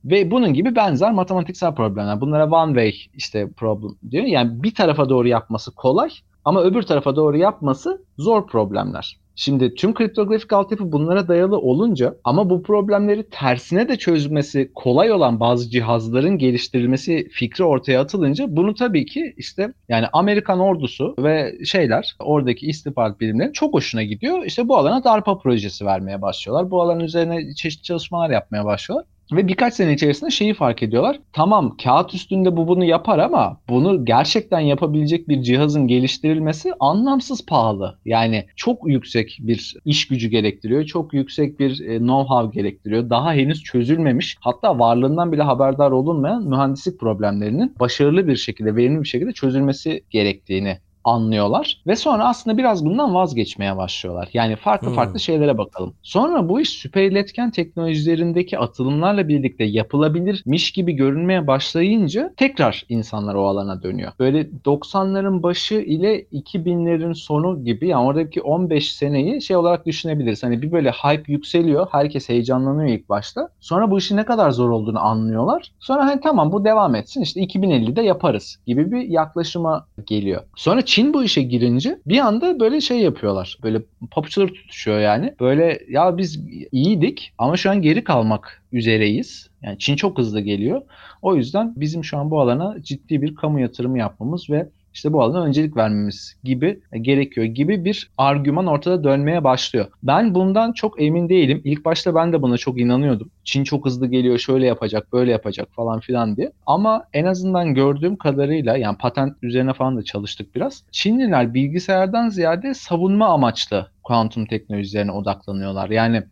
Ve 0.04 0.30
bunun 0.30 0.54
gibi 0.54 0.76
benzer 0.76 1.12
matematiksel 1.12 1.75
problemler. 1.75 2.21
Bunlara 2.21 2.50
one 2.50 2.68
way 2.68 2.95
işte 3.14 3.50
problem 3.57 3.95
diyor. 4.11 4.25
Yani 4.25 4.62
bir 4.62 4.75
tarafa 4.75 5.09
doğru 5.09 5.28
yapması 5.28 5.75
kolay 5.75 6.11
ama 6.45 6.62
öbür 6.62 6.83
tarafa 6.83 7.16
doğru 7.16 7.37
yapması 7.37 8.02
zor 8.18 8.47
problemler. 8.47 9.18
Şimdi 9.40 9.75
tüm 9.75 9.95
kriptografik 9.95 10.52
altyapı 10.52 10.92
bunlara 10.92 11.28
dayalı 11.28 11.59
olunca 11.59 12.14
ama 12.25 12.50
bu 12.50 12.62
problemleri 12.62 13.28
tersine 13.30 13.88
de 13.88 13.97
çözmesi 13.97 14.71
kolay 14.75 15.12
olan 15.12 15.40
bazı 15.40 15.71
cihazların 15.71 16.38
geliştirilmesi 16.38 17.28
fikri 17.33 17.64
ortaya 17.64 18.00
atılınca 18.00 18.57
bunu 18.57 18.75
tabii 18.75 19.07
ki 19.07 19.35
işte 19.37 19.73
yani 19.88 20.07
Amerikan 20.12 20.61
ordusu 20.61 21.14
ve 21.18 21.59
şeyler 21.64 22.16
oradaki 22.18 22.66
istihbarat 22.66 23.21
birimlerinin 23.21 23.52
çok 23.52 23.75
hoşuna 23.75 24.02
gidiyor. 24.02 24.45
İşte 24.45 24.68
bu 24.68 24.76
alana 24.76 25.04
DARPA 25.04 25.38
projesi 25.38 25.87
vermeye 25.87 26.23
başlıyorlar. 26.23 26.71
Bu 26.71 26.83
alan 26.83 27.00
üzerine 27.00 27.54
çeşitli 27.54 27.83
çalışmalar 27.83 28.30
yapmaya 28.30 28.64
başlıyorlar. 28.64 29.07
Ve 29.32 29.49
birkaç 29.49 29.75
sene 29.75 29.92
içerisinde 29.92 30.30
şeyi 30.30 30.54
fark 30.54 30.82
ediyorlar. 30.82 31.20
Tamam 31.32 31.76
kağıt 31.85 32.14
üstünde 32.14 32.56
bu 32.56 32.68
bunu 32.68 32.85
yapar 32.85 33.18
ama 33.18 33.61
bunu 33.68 34.04
gerçekten 34.04 34.61
yapabilecek 34.61 35.28
bir 35.28 35.42
cihazın 35.42 35.87
geliştirilmesi 35.87 36.73
anlamsız 36.80 37.47
pahalı. 37.47 37.99
Yani 38.04 38.47
çok 38.56 38.88
yüksek 38.88 39.38
bir 39.40 39.75
iş 39.85 40.08
gücü 40.08 40.28
gerektiriyor. 40.28 40.85
Çok 40.85 41.14
yüksek 41.14 41.61
bir 41.61 41.80
e, 41.80 41.97
know-how 41.97 42.52
gerektiriyor. 42.52 43.11
Daha 43.11 43.32
henüz 43.32 43.62
çözülmemiş 43.62 44.37
hatta 44.40 44.78
varlığından 44.78 45.32
bile 45.32 45.42
haberdar 45.42 45.90
olunmayan 45.90 46.49
mühendislik 46.49 47.00
problemlerinin 47.00 47.75
başarılı 47.80 48.28
bir 48.28 48.37
şekilde, 48.37 48.76
verimli 48.76 49.02
bir 49.02 49.08
şekilde 49.08 49.32
çözülmesi 49.32 50.04
gerektiğini 50.11 50.78
anlıyorlar 51.08 51.82
ve 51.86 51.96
sonra 51.96 52.28
aslında 52.28 52.58
biraz 52.58 52.84
bundan 52.84 53.14
vazgeçmeye 53.14 53.76
başlıyorlar. 53.76 54.28
Yani 54.32 54.56
farklı 54.56 54.90
Hmm. 54.90 54.94
farklı 54.94 55.20
şeylere 55.20 55.58
bakalım. 55.58 55.94
Sonra 56.02 56.48
bu 56.48 56.60
iş 56.60 56.68
süper 56.70 57.02
iletken 57.04 57.50
teknolojilerindeki 57.50 58.58
atılımlarla 58.58 59.28
birlikte 59.28 59.64
yapılabilirmiş 59.64 60.70
gibi 60.72 60.92
görünmeye 60.92 61.46
başlayınca 61.46 62.34
tekrar 62.36 62.84
insanlar 62.88 63.34
o 63.34 63.46
alana 63.46 63.82
dönüyor. 63.82 64.12
Böyle 64.18 64.64
90'ların 64.64 65.42
başı 65.42 65.74
ile 65.74 66.22
2000'lerin 66.32 67.14
sonu 67.14 67.64
gibi 67.64 67.88
yani 67.88 68.04
oradaki 68.06 68.42
15 68.42 68.92
seneyi 68.92 69.42
şey 69.42 69.56
olarak 69.56 69.86
düşünebiliriz. 69.86 70.42
Hani 70.42 70.62
bir 70.62 70.72
böyle 70.72 70.90
hype 70.90 71.32
yükseliyor. 71.32 71.86
Herkes 71.90 72.28
heyecanlanıyor 72.28 72.88
ilk 72.98 73.08
başta. 73.08 73.48
Sonra 73.60 73.90
bu 73.90 73.98
işin 73.98 74.16
ne 74.16 74.24
kadar 74.24 74.50
zor 74.50 74.70
olduğunu 74.70 74.98
anlıyorlar. 75.00 75.72
Sonra 75.80 76.06
hani 76.06 76.20
tamam 76.20 76.52
bu 76.52 76.64
devam 76.64 76.94
etsin 76.94 77.22
işte 77.22 77.40
2050'de 77.40 78.02
yaparız 78.02 78.58
gibi 78.66 78.92
bir 78.92 79.02
yaklaşıma 79.08 79.86
geliyor. 80.06 80.42
Sonra 80.56 80.82
Çin 80.84 80.98
bu 81.14 81.25
işe 81.25 81.43
girince 81.43 81.99
bir 82.07 82.19
anda 82.19 82.61
böyle 82.61 82.81
şey 82.81 82.99
yapıyorlar. 82.99 83.59
Böyle 83.62 83.83
papuçları 84.11 84.52
tutuşuyor 84.52 85.00
yani. 85.00 85.35
Böyle 85.40 85.81
ya 85.88 86.19
biz 86.19 86.40
iyiydik 86.73 87.33
ama 87.38 87.57
şu 87.57 87.71
an 87.71 87.83
geri 87.83 88.05
kalmak 88.05 88.62
üzereyiz. 88.73 89.50
Yani 89.62 89.78
Çin 89.78 89.97
çok 89.97 90.19
hızlı 90.19 90.40
geliyor. 90.40 90.83
O 91.23 91.37
yüzden 91.37 91.73
bizim 91.76 92.05
şu 92.05 92.19
an 92.19 92.31
bu 92.31 92.40
alana 92.40 92.83
ciddi 92.83 93.23
bir 93.23 93.35
kamu 93.35 93.61
yatırımı 93.61 93.99
yapmamız 93.99 94.50
ve 94.50 94.69
işte 94.99 95.12
bu 95.12 95.23
alana 95.23 95.45
öncelik 95.45 95.76
vermemiz 95.76 96.37
gibi 96.45 96.81
e, 96.93 96.99
gerekiyor 96.99 97.47
gibi 97.47 97.85
bir 97.85 98.11
argüman 98.19 98.67
ortada 98.67 99.05
dönmeye 99.05 99.45
başlıyor. 99.45 99.87
Ben 100.02 100.35
bundan 100.35 100.73
çok 100.73 101.02
emin 101.02 101.28
değilim. 101.28 101.61
İlk 101.64 101.85
başta 101.85 102.14
ben 102.14 102.33
de 102.33 102.43
buna 102.43 102.57
çok 102.59 102.81
inanıyordum. 102.81 103.31
Çin 103.45 103.64
çok 103.64 103.87
hızlı 103.87 104.07
geliyor, 104.07 104.38
şöyle 104.38 104.67
yapacak, 104.67 105.12
böyle 105.12 105.31
yapacak 105.31 105.69
falan 105.71 106.00
filan 106.00 106.37
diye. 106.37 106.52
Ama 106.67 107.05
en 107.12 107.25
azından 107.25 107.75
gördüğüm 107.75 108.17
kadarıyla 108.17 108.76
yani 108.76 108.99
patent 108.99 109.37
üzerine 109.43 109.73
falan 109.73 109.97
da 109.97 110.02
çalıştık 110.02 110.55
biraz. 110.55 110.85
Çinliler 110.93 111.55
bilgisayardan 111.55 112.28
ziyade 112.28 112.75
savunma 112.75 113.26
amaçlı 113.26 113.90
kuantum 114.05 114.47
teknolojilerine 114.47 115.12
odaklanıyorlar. 115.12 115.90
Yani 115.90 116.23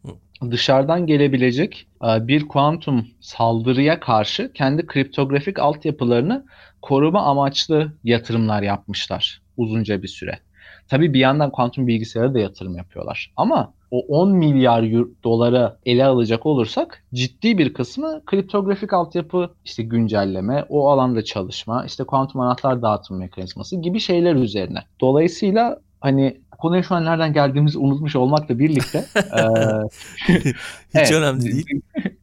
dışarıdan 0.51 1.07
gelebilecek 1.07 1.87
e, 2.05 2.29
bir 2.29 2.49
kuantum 2.49 3.07
saldırıya 3.21 4.01
karşı 4.01 4.53
kendi 4.53 4.87
kriptografik 4.87 5.59
altyapılarını 5.59 6.45
koruma 6.87 7.23
amaçlı 7.23 7.93
yatırımlar 8.05 8.63
yapmışlar 8.63 9.43
uzunca 9.57 10.03
bir 10.03 10.09
süre. 10.09 10.39
Tabii 10.89 11.15
bir 11.15 11.19
yandan 11.19 11.51
kuantum 11.51 11.87
bilgisayara 11.87 12.35
da 12.35 12.39
yatırım 12.39 12.77
yapıyorlar. 12.77 13.33
Ama 13.37 13.73
o 13.91 14.01
10 14.01 14.33
milyar 14.33 14.85
dolara 15.25 15.79
ele 15.87 16.05
alacak 16.05 16.47
olursak 16.47 17.05
ciddi 17.15 17.59
bir 17.59 17.73
kısmı 17.73 18.23
kriptografik 18.27 18.93
altyapı 18.93 19.51
işte 19.65 19.83
güncelleme, 19.83 20.65
o 20.69 20.89
alanda 20.91 21.25
çalışma, 21.25 21.85
işte 21.87 22.05
kuantum 22.05 22.41
anahtar 22.41 22.83
dağıtım 22.83 23.19
mekanizması 23.19 23.77
gibi 23.77 24.01
şeyler 24.01 24.35
üzerine. 24.35 24.79
Dolayısıyla 25.01 25.79
hani 26.07 26.37
konuya 26.59 26.83
şu 26.83 26.95
an 26.95 27.05
nereden 27.05 27.33
geldiğimizi 27.33 27.79
unutmuş 27.79 28.17
olmakla 28.17 28.59
birlikte 28.59 29.05
eee, 29.17 29.83
Hiç 30.29 30.45
Evet. 30.95 31.13
önemli 31.13 31.43
değil. 31.45 31.67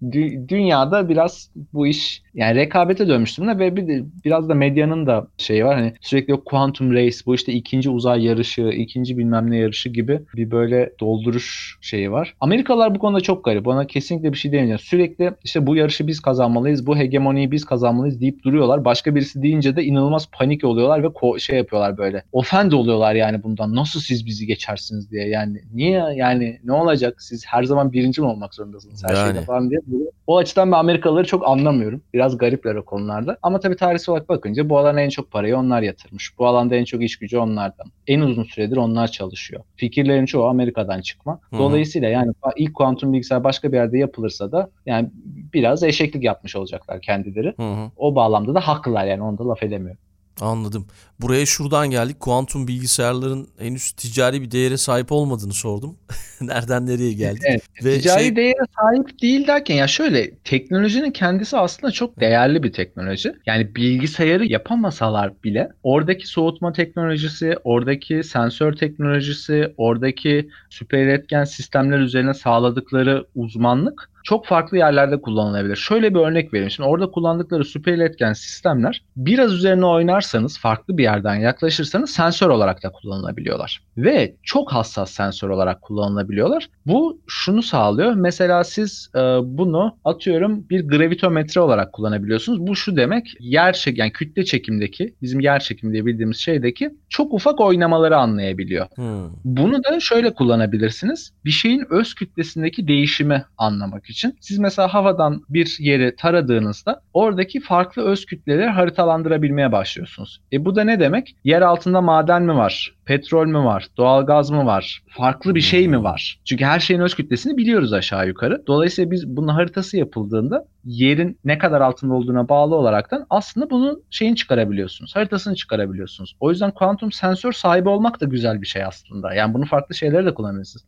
dü- 0.03 0.49
dünyada 0.49 1.09
biraz 1.09 1.49
bu 1.73 1.87
iş 1.87 2.21
yani 2.33 2.55
rekabete 2.55 3.07
dönmüş 3.07 3.37
durumda 3.37 3.59
ve 3.59 3.75
bir 3.75 3.87
de 3.87 4.03
biraz 4.25 4.49
da 4.49 4.53
medyanın 4.55 5.07
da 5.07 5.27
şeyi 5.37 5.65
var 5.65 5.75
hani 5.75 5.93
sürekli 6.01 6.33
o 6.33 6.43
quantum 6.43 6.93
race 6.93 7.17
bu 7.25 7.35
işte 7.35 7.53
ikinci 7.53 7.89
uzay 7.89 8.25
yarışı, 8.25 8.61
ikinci 8.61 9.17
bilmem 9.17 9.51
ne 9.51 9.57
yarışı 9.57 9.89
gibi 9.89 10.19
bir 10.35 10.51
böyle 10.51 10.89
dolduruş 10.99 11.77
şeyi 11.81 12.11
var. 12.11 12.35
Amerikalılar 12.39 12.95
bu 12.95 12.99
konuda 12.99 13.21
çok 13.21 13.45
garip. 13.45 13.65
Bana 13.65 13.87
kesinlikle 13.87 14.33
bir 14.33 14.37
şey 14.37 14.51
demiyor. 14.51 14.79
Sürekli 14.79 15.31
işte 15.43 15.67
bu 15.67 15.75
yarışı 15.75 16.07
biz 16.07 16.19
kazanmalıyız, 16.19 16.87
bu 16.87 16.97
hegemoniyi 16.97 17.51
biz 17.51 17.65
kazanmalıyız 17.65 18.21
deyip 18.21 18.43
duruyorlar. 18.43 18.85
Başka 18.85 19.15
birisi 19.15 19.41
deyince 19.43 19.75
de 19.75 19.83
inanılmaz 19.83 20.29
panik 20.31 20.63
oluyorlar 20.63 21.03
ve 21.03 21.07
ko- 21.07 21.39
şey 21.39 21.57
yapıyorlar 21.57 21.97
böyle. 21.97 22.23
Ofend 22.31 22.71
oluyorlar 22.71 23.15
yani 23.15 23.43
bundan. 23.43 23.72
Nasıl 23.75 23.99
siz 23.99 24.25
bizi 24.25 24.45
geçersiniz 24.47 25.11
diye. 25.11 25.27
Yani 25.27 25.61
niye 25.73 26.03
yani 26.15 26.59
ne 26.63 26.71
olacak? 26.71 27.21
Siz 27.21 27.45
her 27.45 27.63
zaman 27.63 27.93
birinci 27.93 28.21
mi 28.21 28.27
olmak 28.27 28.55
zorundasınız 28.55 29.03
her 29.03 29.15
Yani. 29.15 29.25
şeyde 29.25 29.45
falan 29.45 29.69
diye. 29.69 29.79
O 30.27 30.37
açıdan 30.37 30.71
ben 30.71 30.77
Amerikalıları 30.77 31.27
çok 31.27 31.47
anlamıyorum. 31.47 32.01
Biraz 32.13 32.37
garipler 32.37 32.75
o 32.75 32.85
konularda. 32.85 33.37
Ama 33.41 33.59
tabii 33.59 33.75
tarihsel 33.75 34.13
olarak 34.13 34.29
bakınca 34.29 34.69
bu 34.69 34.77
alana 34.77 35.01
en 35.01 35.09
çok 35.09 35.31
parayı 35.31 35.57
onlar 35.57 35.81
yatırmış. 35.81 36.39
Bu 36.39 36.47
alanda 36.47 36.75
en 36.75 36.85
çok 36.85 37.03
iş 37.03 37.17
gücü 37.19 37.37
onlardan. 37.37 37.87
En 38.07 38.19
uzun 38.19 38.43
süredir 38.43 38.77
onlar 38.77 39.07
çalışıyor. 39.07 39.63
Fikirlerin 39.75 40.25
çoğu 40.25 40.45
Amerika'dan 40.45 41.01
çıkma. 41.01 41.39
Dolayısıyla 41.51 42.09
yani 42.09 42.31
ilk 42.57 42.73
kuantum 42.73 43.13
bilgisayar 43.13 43.43
başka 43.43 43.71
bir 43.71 43.77
yerde 43.77 43.97
yapılırsa 43.97 44.51
da 44.51 44.69
yani 44.85 45.09
biraz 45.53 45.83
eşeklik 45.83 46.23
yapmış 46.23 46.55
olacaklar 46.55 47.01
kendileri. 47.01 47.53
Hı 47.57 47.63
hı. 47.63 47.91
O 47.97 48.15
bağlamda 48.15 48.55
da 48.55 48.59
haklılar 48.59 49.05
yani 49.05 49.23
onu 49.23 49.37
da 49.37 49.47
laf 49.47 49.63
edemiyorum. 49.63 49.97
Anladım. 50.41 50.87
Buraya 51.21 51.45
şuradan 51.45 51.89
geldik. 51.89 52.19
Kuantum 52.19 52.67
bilgisayarların 52.67 53.47
henüz 53.57 53.91
ticari 53.91 54.41
bir 54.41 54.51
değere 54.51 54.77
sahip 54.77 55.11
olmadığını 55.11 55.53
sordum. 55.53 55.97
Nereden 56.41 56.85
nereye 56.87 57.13
geldik? 57.13 57.43
Evet. 57.45 57.63
Ve 57.83 57.97
Ticari 57.97 58.23
şey- 58.23 58.35
değere 58.35 58.65
sahip 58.81 59.21
değil 59.21 59.47
derken 59.47 59.75
ya 59.75 59.87
şöyle 59.87 60.35
teknolojinin 60.35 61.11
kendisi 61.11 61.57
aslında 61.57 61.91
çok 61.91 62.19
değerli 62.19 62.63
bir 62.63 62.73
teknoloji. 62.73 63.33
Yani 63.45 63.75
bilgisayarı 63.75 64.45
yapamasalar 64.45 65.43
bile 65.43 65.69
oradaki 65.83 66.27
soğutma 66.27 66.73
teknolojisi, 66.73 67.55
oradaki 67.63 68.23
sensör 68.23 68.73
teknolojisi, 68.73 69.73
oradaki 69.77 70.49
süper 70.69 71.03
iletken 71.03 71.43
sistemler 71.43 71.99
üzerine 71.99 72.33
sağladıkları 72.33 73.25
uzmanlık 73.35 74.12
çok 74.23 74.45
farklı 74.45 74.77
yerlerde 74.77 75.21
kullanılabilir. 75.21 75.75
Şöyle 75.75 76.13
bir 76.13 76.19
örnek 76.19 76.53
vereyim. 76.53 76.71
Şimdi 76.71 76.89
orada 76.89 77.11
kullandıkları 77.11 77.65
süper 77.65 77.93
iletken 77.93 78.33
sistemler 78.33 79.03
biraz 79.15 79.53
üzerine 79.53 79.85
oynarsanız, 79.85 80.59
farklı 80.59 80.97
bir 80.97 81.03
yerden 81.03 81.35
yaklaşırsanız 81.35 82.09
sensör 82.09 82.49
olarak 82.49 82.83
da 82.83 82.91
kullanılabiliyorlar. 82.91 83.83
Ve 83.97 84.35
çok 84.43 84.73
hassas 84.73 85.11
sensör 85.11 85.49
olarak 85.49 85.81
kullanılabiliyorlar. 85.81 86.69
Bu 86.85 87.21
şunu 87.27 87.63
sağlıyor. 87.63 88.13
Mesela 88.13 88.63
siz 88.63 89.09
e, 89.15 89.19
bunu 89.43 89.97
atıyorum 90.05 90.69
bir 90.69 90.87
gravitometre 90.87 91.61
olarak 91.61 91.93
kullanabiliyorsunuz. 91.93 92.67
Bu 92.67 92.75
şu 92.75 92.95
demek 92.95 93.27
yer 93.39 93.73
çek 93.73 93.97
yani 93.97 94.11
kütle 94.11 94.45
çekimdeki 94.45 95.15
bizim 95.21 95.39
yer 95.39 95.59
çekimi 95.59 95.93
diye 95.93 96.05
bildiğimiz 96.05 96.37
şeydeki 96.37 96.89
çok 97.09 97.33
ufak 97.33 97.61
oynamaları 97.61 98.17
anlayabiliyor. 98.17 98.85
Hı. 98.95 99.29
Bunu 99.43 99.83
da 99.83 99.99
şöyle 99.99 100.33
kullanabilirsiniz. 100.33 101.33
Bir 101.45 101.51
şeyin 101.51 101.85
öz 101.89 102.13
kütlesindeki 102.13 102.87
değişimi 102.87 103.45
anlamak 103.57 104.05
için 104.05 104.12
siz 104.39 104.59
mesela 104.59 104.93
havadan 104.93 105.41
bir 105.49 105.77
yeri 105.79 106.15
taradığınızda 106.15 107.01
oradaki 107.13 107.59
farklı 107.59 108.01
öz 108.01 108.25
kütleleri 108.25 108.69
haritalandırabilmeye 108.69 109.71
başlıyorsunuz. 109.71 110.41
E 110.53 110.65
bu 110.65 110.75
da 110.75 110.83
ne 110.83 110.99
demek? 110.99 111.35
Yer 111.43 111.61
altında 111.61 112.01
maden 112.01 112.43
mi 112.43 112.55
var? 112.55 112.95
Petrol 113.05 113.45
mü 113.47 113.57
var? 113.57 113.87
Doğalgaz 113.97 114.49
mı 114.49 114.65
var? 114.65 115.03
Farklı 115.09 115.55
bir 115.55 115.61
şey 115.61 115.87
mi 115.87 116.03
var? 116.03 116.39
Çünkü 116.45 116.65
her 116.65 116.79
şeyin 116.79 117.01
öz 117.01 117.15
kütlesini 117.15 117.57
biliyoruz 117.57 117.93
aşağı 117.93 118.27
yukarı. 118.27 118.63
Dolayısıyla 118.67 119.11
biz 119.11 119.27
bunun 119.27 119.47
haritası 119.47 119.97
yapıldığında 119.97 120.65
yerin 120.85 121.39
ne 121.45 121.57
kadar 121.57 121.81
altında 121.81 122.13
olduğuna 122.13 122.49
bağlı 122.49 122.75
olaraktan 122.75 123.25
aslında 123.29 123.69
bunun 123.69 124.03
şeyini 124.09 124.35
çıkarabiliyorsunuz. 124.35 125.15
Haritasını 125.15 125.55
çıkarabiliyorsunuz. 125.55 126.35
O 126.39 126.49
yüzden 126.49 126.71
kuantum 126.71 127.11
sensör 127.11 127.51
sahibi 127.51 127.89
olmak 127.89 128.21
da 128.21 128.25
güzel 128.25 128.61
bir 128.61 128.67
şey 128.67 128.83
aslında. 128.83 129.33
Yani 129.33 129.53
bunu 129.53 129.65
farklı 129.65 129.95
şeylere 129.95 130.25
de 130.25 130.33
kullanabilirsiniz. 130.33 130.85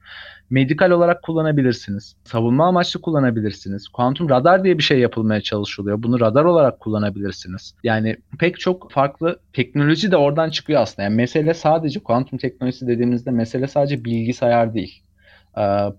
Medikal 0.50 0.92
olarak 0.92 1.24
kullanabilirsiniz. 1.24 2.16
Savunma 2.24 2.68
amaçlı 2.68 3.02
kullanabilirsiniz. 3.02 3.88
Kuantum 3.88 4.30
radar 4.30 4.64
diye 4.64 4.78
bir 4.78 4.84
şey 4.84 5.00
yapılmaya 5.00 5.42
çalışılıyor. 5.42 6.04
Bunu 6.04 6.20
radar 6.20 6.46
olarak 6.46 6.80
kullanabilirsiniz. 6.80 7.76
Yani 7.84 8.16
pek 8.40 8.60
çok 8.60 8.92
farklı 8.92 9.40
teknoloji 9.54 10.12
de 10.12 10.18
oradan 10.18 10.50
çıkıyor 10.50 10.82
aslında. 10.82 11.04
Yani 11.04 11.16
mesele 11.16 11.54
sadece 11.54 12.00
kuantum 12.00 12.40
teknolojisi 12.40 12.88
dediğimizde 12.88 13.32
mesele 13.32 13.68
sadece 13.68 14.06
bilgisayar 14.06 14.74
değil. 14.74 15.02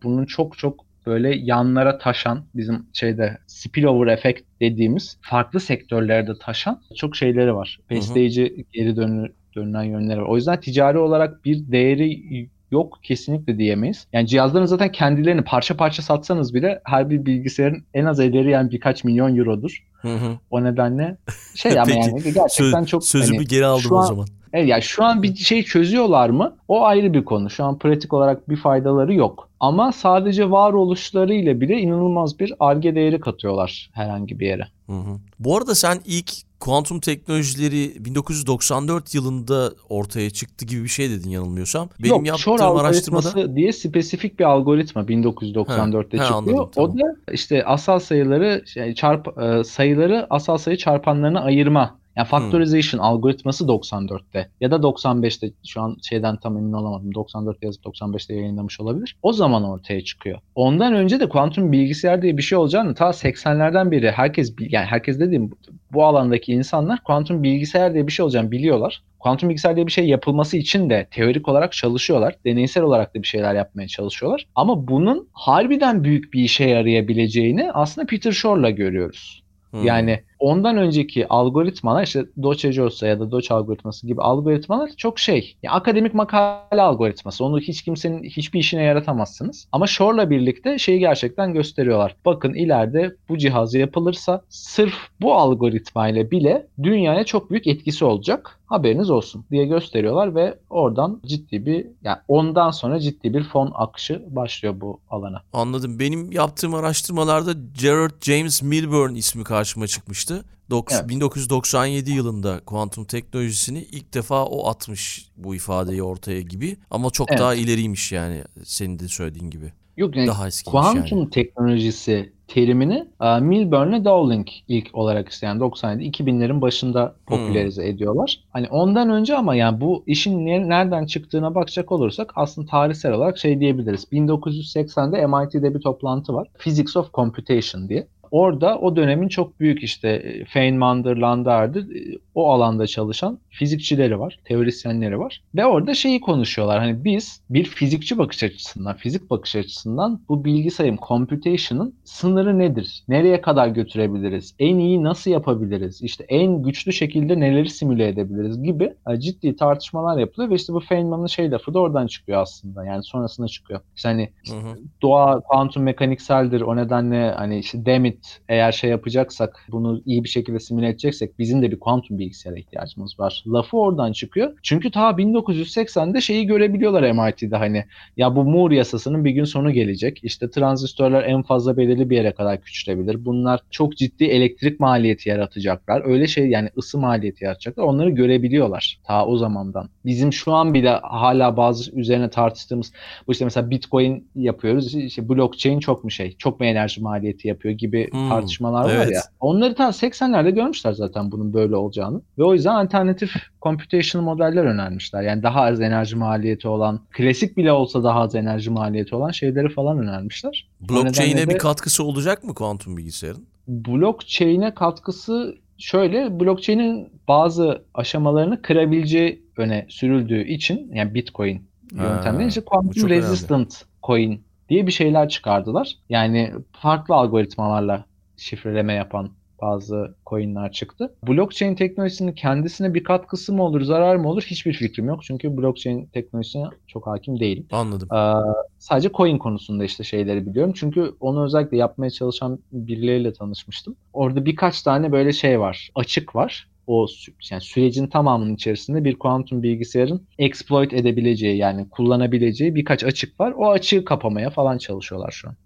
Bunun 0.03 0.25
çok 0.25 0.59
çok 0.59 0.87
böyle 1.07 1.37
yanlara 1.37 1.99
taşan 1.99 2.45
bizim 2.55 2.87
şeyde 2.93 3.39
spillover 3.47 4.13
efekt 4.13 4.43
dediğimiz 4.61 5.19
farklı 5.21 5.61
sektörlerde 5.61 6.33
taşan 6.41 6.81
çok 6.97 7.17
şeyleri 7.17 7.55
var. 7.55 7.81
Besleyici 7.91 8.67
geri 8.73 8.97
dönü, 8.97 9.33
dönülen 9.57 9.83
yönleri 9.83 10.21
var. 10.21 10.27
O 10.29 10.37
yüzden 10.37 10.61
ticari 10.61 10.99
olarak 10.99 11.45
bir 11.45 11.73
değeri 11.73 12.49
yok 12.77 12.99
kesinlikle 13.03 13.59
diyemeyiz. 13.59 14.07
Yani 14.13 14.27
cihazların 14.27 14.67
zaten 14.67 14.93
kendilerini 14.93 15.43
parça 15.43 15.77
parça 15.77 16.03
satsanız 16.03 16.55
bile 16.55 16.81
her 16.85 17.11
bir 17.11 17.27
bilgisayarın 17.27 17.85
en 17.95 18.05
az 18.05 18.21
ederi 18.21 18.51
yani 18.51 18.71
birkaç 18.71 19.05
milyon 19.05 19.37
eurodur. 19.37 19.85
Hı 20.03 20.15
hı. 20.15 20.39
O 20.51 20.65
nedenle 20.65 21.17
şey 21.55 21.81
ama 21.81 21.91
yani 21.95 22.23
gerçekten 22.23 22.81
Söz- 22.81 22.87
çok 22.87 23.05
sözümü 23.05 23.37
hani, 23.37 23.47
geri 23.47 23.67
aldım 23.67 23.83
şu 23.83 23.95
o 23.95 23.99
an- 23.99 24.07
zaman. 24.07 24.27
Evet, 24.53 24.69
yani 24.69 24.83
şu 24.83 25.05
an 25.05 25.23
bir 25.23 25.35
şey 25.37 25.63
çözüyorlar 25.63 26.31
mı? 26.31 26.57
O 26.69 26.85
ayrı 26.85 27.15
bir 27.15 27.25
konu. 27.25 27.51
Şu 27.51 27.65
an 27.65 27.79
pratik 27.79 28.13
olarak 28.13 28.51
bir 28.51 28.57
faydaları 28.57 29.15
yok. 29.15 29.46
Ama 29.61 29.93
sadece 29.93 30.51
varoluşlarıyla 30.51 31.61
bile 31.61 31.81
inanılmaz 31.81 32.41
bir 32.41 32.53
arge 32.61 32.95
değeri 32.95 33.21
katıyorlar 33.21 33.91
herhangi 33.93 34.41
bir 34.41 34.47
yere. 34.47 34.69
Hı 34.87 34.93
hı. 34.93 35.19
Bu 35.39 35.57
arada 35.57 35.75
sen 35.75 36.01
ilk 36.05 36.33
kuantum 36.61 37.01
teknolojileri 37.01 38.05
1994 38.05 39.15
yılında 39.15 39.73
ortaya 39.89 40.31
çıktı 40.31 40.65
gibi 40.65 40.85
bir 40.85 40.89
şey 40.89 41.11
dedin 41.11 41.31
yanılmıyorsam. 41.31 41.89
Benim 41.99 42.11
Yok, 42.11 42.27
yaptığım 42.27 42.59
Shor 42.59 42.81
araştırmada 42.81 43.57
diye 43.57 43.73
spesifik 43.73 44.39
bir 44.39 44.45
algoritma 44.45 45.03
1994'te 45.03 46.19
Ha, 46.19 46.25
ha, 46.25 46.29
çıkıyor. 46.29 46.59
anladım, 46.59 46.71
tamam. 46.75 46.91
O 46.91 46.99
da 46.99 47.17
işte 47.33 47.65
asal 47.65 47.99
sayıları 47.99 48.63
şey, 48.67 48.95
çarp 48.95 49.39
e, 49.39 49.65
sayıları 49.65 50.27
asal 50.31 50.57
sayı 50.57 50.77
çarpanlarına 50.77 51.41
ayırma. 51.41 51.99
Yani 52.17 52.27
factorization 52.27 53.01
algoritması 53.01 53.65
94'te 53.65 54.49
ya 54.61 54.71
da 54.71 54.77
95'te 54.77 55.51
şu 55.67 55.81
an 55.81 55.97
şeyden 56.03 56.37
tam 56.37 56.57
emin 56.57 56.73
olamadım. 56.73 57.15
94 57.15 57.63
yazıp 57.63 57.85
95'te 57.85 58.35
yayınlamış 58.35 58.81
olabilir. 58.81 59.17
O 59.23 59.33
zaman 59.33 59.65
ortaya 59.65 60.05
çıkıyor. 60.05 60.39
Ondan 60.55 60.95
önce 60.95 61.21
de 61.21 61.29
kuantum 61.29 61.73
bilgisayar 61.73 62.23
diye 62.23 62.37
bir 62.37 62.43
şey 62.43 62.59
olacağını 62.59 62.95
ta 62.95 63.07
80'lerden 63.07 63.91
beri 63.91 64.11
herkes 64.11 64.55
yani 64.59 64.87
herkes 64.87 65.21
dediğim 65.21 65.51
bu 65.93 66.05
alandaki 66.05 66.53
insanlar 66.53 67.03
kuantum 67.05 67.43
bilgisayar 67.43 67.95
diye 67.95 68.07
bir 68.07 68.13
şey 68.13 68.25
olacağını 68.25 68.51
biliyorlar. 68.51 69.03
Kuantum 69.19 69.49
bilgisayar 69.49 69.77
diye 69.77 69.87
bir 69.87 69.93
şey 69.93 70.07
yapılması 70.07 70.57
için 70.57 70.91
de 70.91 71.09
teorik 71.11 71.49
olarak 71.49 71.73
çalışıyorlar. 71.73 72.35
Deneysel 72.45 72.83
olarak 72.83 73.15
da 73.15 73.23
bir 73.23 73.27
şeyler 73.27 73.55
yapmaya 73.55 73.89
çalışıyorlar. 73.89 74.47
Ama 74.55 74.89
bunun 74.89 75.29
harbiden 75.33 76.05
büyük 76.05 76.33
bir 76.33 76.43
işe 76.43 76.65
yarayabileceğini 76.65 77.73
aslında 77.73 78.07
Peter 78.07 78.33
Shor'la 78.33 78.71
görüyoruz. 78.71 79.43
Hı. 79.71 79.87
Yani 79.87 80.23
ondan 80.39 80.77
önceki 80.77 81.29
algoritmalar 81.29 82.03
işte 82.03 82.25
Doce-Josa 82.43 83.07
ya 83.07 83.21
da 83.21 83.31
Doce 83.31 83.55
algoritması 83.55 84.07
gibi 84.07 84.23
algoritmalar 84.23 84.91
çok 84.97 85.19
şey. 85.19 85.57
Yani 85.63 85.75
akademik 85.75 86.15
makale 86.15 86.83
algoritması. 86.83 87.45
Onu 87.45 87.59
hiç 87.59 87.83
kimsenin 87.83 88.25
hiçbir 88.25 88.61
işine 88.61 88.83
yaratamazsınız. 88.83 89.69
Ama 89.73 89.87
Shore'la 89.87 90.31
birlikte 90.31 90.79
şeyi 90.79 90.99
gerçekten 90.99 91.53
gösteriyorlar. 91.55 92.17
Bakın 92.25 92.55
ileride 92.55 93.17
bu 93.29 93.39
cihaz 93.39 93.75
yapılırsa 93.75 94.43
sırf 94.49 94.95
bu 95.21 95.35
algoritmayla 95.35 96.31
bile 96.31 96.67
dünyaya 96.83 97.25
çok 97.25 97.51
büyük 97.51 97.67
etkisi 97.67 98.05
olacak. 98.05 98.59
Haberiniz 98.67 99.11
olsun 99.11 99.45
diye 99.51 99.65
gösteriyorlar 99.65 100.35
ve 100.35 100.59
oradan 100.71 101.21
ciddi 101.27 101.67
bir 101.67 101.87
yani 102.03 102.19
ondan 102.29 102.71
sonra 102.71 103.01
ciddi 103.01 103.35
bir 103.35 103.45
fon 103.45 103.73
akışı 103.75 104.23
başlıyor 104.29 104.75
bu 104.81 105.01
alana. 105.11 105.43
Anladım. 105.53 105.99
Benim 105.99 106.33
yaptığım 106.33 106.75
araştırmalarda 106.75 107.53
Gerard 107.81 108.23
James 108.23 108.63
Milburn 108.63 109.15
ismi 109.15 109.45
karşıma 109.45 109.87
çıkmıştı. 109.87 110.26
Dok- 110.71 110.93
Evet. 110.93 111.09
1997 111.09 112.11
yılında 112.11 112.61
kuantum 112.67 113.05
teknolojisini 113.05 113.79
ilk 113.79 114.15
defa 114.15 114.45
o 114.45 114.69
atmış 114.69 115.29
bu 115.37 115.55
ifadeyi 115.55 116.03
ortaya 116.03 116.41
gibi. 116.41 116.77
Ama 116.91 117.11
çok 117.11 117.31
Evet. 117.31 117.41
daha 117.41 117.55
ileriymiş 117.55 118.13
yani 118.13 118.43
senin 118.65 118.99
de 118.99 119.09
söylediğin 119.09 119.51
gibi. 119.51 119.73
Yok 119.97 120.17
yani 120.17 120.27
Daha 120.27 120.49
kuantum 120.67 121.19
yani. 121.19 121.31
teknolojisi 121.31 122.33
terimini 122.49 123.09
e, 123.23 123.41
Milburn'le 123.41 124.05
Dowling 124.05 124.49
ilk 124.69 124.91
olarak 124.93 125.29
isteyen 125.29 125.61
97 125.61 126.03
2000'lerin 126.11 126.61
başında 126.61 127.15
popülerize 127.27 127.89
ediyorlar. 127.89 128.41
Hani 128.51 128.69
ondan 128.69 129.11
önce 129.11 129.37
ama 129.37 129.55
yani 129.55 129.81
bu 129.81 130.05
işin 130.07 130.47
ne- 130.47 130.69
nereden 130.69 131.07
çıktığına 131.07 131.55
bakacak 131.55 131.93
olursak 131.93 132.33
aslında 132.37 132.71
tarihsel 132.71 133.13
olarak 133.13 133.39
şey 133.39 133.61
diyebiliriz. 133.61 134.05
1980'de 134.13 135.27
MIT'de 135.27 135.75
bir 135.75 135.81
toplantı 135.81 136.35
var. 136.35 136.49
Physics 136.59 136.97
of 136.97 137.15
Computation 137.15 137.89
diye. 137.89 138.07
Orada 138.37 138.79
o 138.79 138.97
dönemin 138.97 139.29
çok 139.29 139.61
büyük 139.61 139.83
işte 139.83 140.09
e, 140.09 140.45
Feynman'dır, 140.45 141.17
Lander'dir 141.17 141.97
e, 141.97 142.19
o 142.35 142.51
alanda 142.51 142.87
çalışan 142.87 143.39
fizikçileri 143.49 144.21
var, 144.21 144.39
teorisyenleri 144.45 145.19
var. 145.19 145.43
Ve 145.55 145.67
orada 145.67 145.95
şeyi 145.95 146.21
konuşuyorlar. 146.21 146.79
Hani 146.79 147.05
biz 147.05 147.41
bir 147.51 147.65
fizikçi 147.65 148.19
bakış 148.19 148.43
açısından, 148.43 148.97
fizik 148.97 149.31
bakış 149.31 149.57
açısından 149.57 150.21
bu 150.29 150.45
bilgi 150.45 150.71
sayım, 150.71 150.99
computation'ın 151.09 151.95
sınırı 152.05 152.59
nedir? 152.59 153.05
Nereye 153.09 153.41
kadar 153.41 153.69
götürebiliriz? 153.69 154.55
En 154.59 154.79
iyi 154.79 155.03
nasıl 155.03 155.31
yapabiliriz? 155.31 156.03
İşte 156.03 156.25
en 156.29 156.63
güçlü 156.63 156.93
şekilde 156.93 157.41
neleri 157.41 157.71
simüle 157.71 158.09
edebiliriz 158.09 158.63
gibi 158.63 158.93
e, 159.11 159.21
ciddi 159.21 159.57
tartışmalar 159.57 160.19
yapılıyor 160.19 160.51
ve 160.51 160.55
işte 160.55 160.73
bu 160.73 160.81
Feynman'ın 160.81 161.27
şey 161.27 161.51
lafı 161.51 161.75
da 161.75 161.79
oradan 161.79 162.07
çıkıyor 162.07 162.43
aslında. 162.43 162.85
Yani 162.85 163.03
sonrasında 163.03 163.49
çıkıyor. 163.49 163.81
İşte 163.97 164.09
hani 164.09 164.31
Hı 164.49 164.57
hı. 164.57 164.79
doğa 165.03 165.41
kuantum 165.41 165.83
mekanikseldir. 165.83 166.61
O 166.61 166.77
nedenle 166.77 167.31
hani 167.31 167.59
işte 167.59 167.87
Demit 167.87 168.26
eğer 168.49 168.73
şey 168.73 168.91
yapacaksak 168.91 169.67
bunu 169.69 170.03
iyi 170.07 170.25
bir 170.25 170.29
şekilde 170.29 170.61
simüle 170.61 170.89
edeceksek 170.89 171.39
bizim 171.39 171.63
de 171.63 171.71
bir 171.71 171.81
kuantum 171.81 172.19
bilgisayara 172.19 172.59
ihtiyacımız 172.59 173.21
var. 173.21 173.45
Lafı 173.47 173.77
oradan 173.77 174.13
çıkıyor. 174.13 174.53
Çünkü 174.63 174.91
ta 174.91 175.11
1980'de 175.11 176.21
şeyi 176.21 176.47
görebiliyorlar 176.47 177.13
MIT'de 177.13 177.57
hani 177.57 177.85
ya 178.17 178.37
bu 178.37 178.45
Moore 178.45 178.77
yasasının 178.77 179.25
bir 179.25 179.31
gün 179.31 179.45
sonu 179.45 179.73
gelecek. 179.73 180.21
İşte 180.23 180.51
transistörler 180.51 181.23
en 181.23 181.43
fazla 181.43 181.77
belirli 181.77 182.11
bir 182.11 182.17
yere 182.17 182.33
kadar 182.33 182.61
küçülebilir. 182.61 183.25
Bunlar 183.25 183.61
çok 183.71 183.97
ciddi 183.97 184.25
elektrik 184.25 184.81
maliyeti 184.81 185.29
yaratacaklar. 185.29 186.03
Öyle 186.05 186.27
şey 186.27 186.49
yani 186.49 186.71
ısı 186.79 186.99
maliyeti 186.99 187.45
yaratacaklar. 187.45 187.85
Onları 187.85 188.11
görebiliyorlar 188.11 189.01
ta 189.05 189.27
o 189.27 189.37
zamandan. 189.37 189.89
Bizim 190.05 190.33
şu 190.33 190.53
an 190.53 190.75
bile 190.75 190.91
hala 191.03 191.57
bazı 191.57 191.93
üzerine 191.93 192.31
tartıştığımız 192.31 192.93
bu 193.27 193.33
işte 193.33 193.45
mesela 193.45 193.71
Bitcoin 193.71 194.29
yapıyoruz. 194.35 194.95
İşte 194.95 195.29
blockchain 195.29 195.81
çok 195.81 196.05
mu 196.05 196.11
şey? 196.11 196.37
Çok 196.39 196.61
mu 196.61 196.67
enerji 196.67 197.03
maliyeti 197.03 197.49
yapıyor 197.49 197.75
gibi 197.75 198.06
Hmm, 198.13 198.29
tartışmalar 198.29 198.85
var 198.85 198.91
evet. 198.91 199.15
ya. 199.15 199.21
Onları 199.41 199.75
ta 199.75 199.89
80'lerde 199.89 200.51
görmüşler 200.51 200.93
zaten 200.93 201.33
bunun 201.33 201.53
böyle 201.53 201.77
olacağını. 201.77 202.21
Ve 202.39 202.45
o 202.45 202.55
yüzden 202.55 202.75
alternatif 202.75 203.33
computational 203.63 204.25
modeller 204.25 204.65
önermişler. 204.65 205.23
Yani 205.23 205.43
daha 205.43 205.61
az 205.63 205.81
enerji 205.81 206.17
maliyeti 206.17 206.69
olan, 206.69 207.01
klasik 207.11 207.57
bile 207.57 207.73
olsa 207.73 208.05
daha 208.05 208.21
az 208.21 208.35
enerji 208.35 208.71
maliyeti 208.71 209.15
olan 209.15 209.31
şeyleri 209.31 209.69
falan 209.69 209.99
önermişler. 209.99 210.69
Blockchain'e 210.81 211.31
nedenle 211.31 211.49
bir 211.49 211.55
de- 211.55 211.59
katkısı 211.59 212.05
olacak 212.05 212.45
mı 212.45 212.55
kuantum 212.55 212.97
bilgisayarın? 212.97 213.47
blockchain'e 213.69 214.75
katkısı 214.75 215.59
şöyle 215.79 216.41
blockchain'in 216.41 217.09
bazı 217.29 217.83
aşamalarını 217.95 218.63
kırabileceği 218.63 219.43
öne 219.57 219.87
sürüldüğü 219.89 220.49
için 220.49 220.91
yani 220.95 221.15
Bitcoin 221.15 221.63
yöntemleri 221.93 222.49
işte 222.49 222.61
quantum 222.61 222.93
çok 222.93 223.11
önemli. 223.11 223.23
resistant 223.23 223.85
coin 224.03 224.41
diye 224.69 224.87
bir 224.87 224.93
şeyler 224.93 225.29
çıkardılar. 225.29 225.97
Yani 226.09 226.53
farklı 226.73 227.15
algoritmalarla 227.15 228.05
şifreleme 228.37 228.93
yapan 228.93 229.31
bazı 229.63 230.15
coinler 230.27 230.73
çıktı. 230.73 231.15
Blockchain 231.29 231.75
teknolojisinin 231.75 232.33
kendisine 232.33 232.95
bir 232.95 233.05
katkısı 233.05 233.53
mı 233.53 233.63
olur, 233.63 233.81
zarar 233.81 234.17
mı 234.17 234.29
olur 234.29 234.43
hiçbir 234.43 234.73
fikrim 234.73 235.07
yok. 235.07 235.23
Çünkü 235.23 235.57
blockchain 235.57 236.07
teknolojisine 236.07 236.65
çok 236.87 237.07
hakim 237.07 237.41
değilim. 237.41 237.67
Anladım. 237.73 238.09
Ee, 238.13 238.33
sadece 238.79 239.11
coin 239.13 239.39
konusunda 239.39 239.85
işte 239.85 240.05
şeyleri 240.05 240.47
biliyorum. 240.47 240.73
Çünkü 240.77 241.13
onu 241.21 241.45
özellikle 241.45 241.77
yapmaya 241.77 242.11
çalışan 242.11 242.59
birileriyle 242.73 243.33
tanışmıştım. 243.33 243.97
Orada 244.13 244.45
birkaç 244.45 244.83
tane 244.83 245.13
böyle 245.13 245.33
şey 245.33 245.61
var. 245.61 245.91
Açık 245.95 246.37
var. 246.37 246.69
O 246.87 247.07
yani 247.51 247.63
sürecin 247.63 248.07
tamamının 248.07 248.55
içerisinde 248.55 249.05
bir 249.05 249.19
kuantum 249.19 249.63
bilgisayarın 249.63 250.27
exploit 250.39 250.93
edebileceği 250.93 251.57
yani 251.57 251.89
kullanabileceği 251.91 252.75
birkaç 252.75 253.05
açık 253.05 253.41
var. 253.41 253.55
O 253.57 253.71
açığı 253.71 254.05
kapamaya 254.05 254.51
falan 254.51 254.79
çalışıyorlar 254.79 255.31
şu 255.31 255.49
an. 255.49 255.57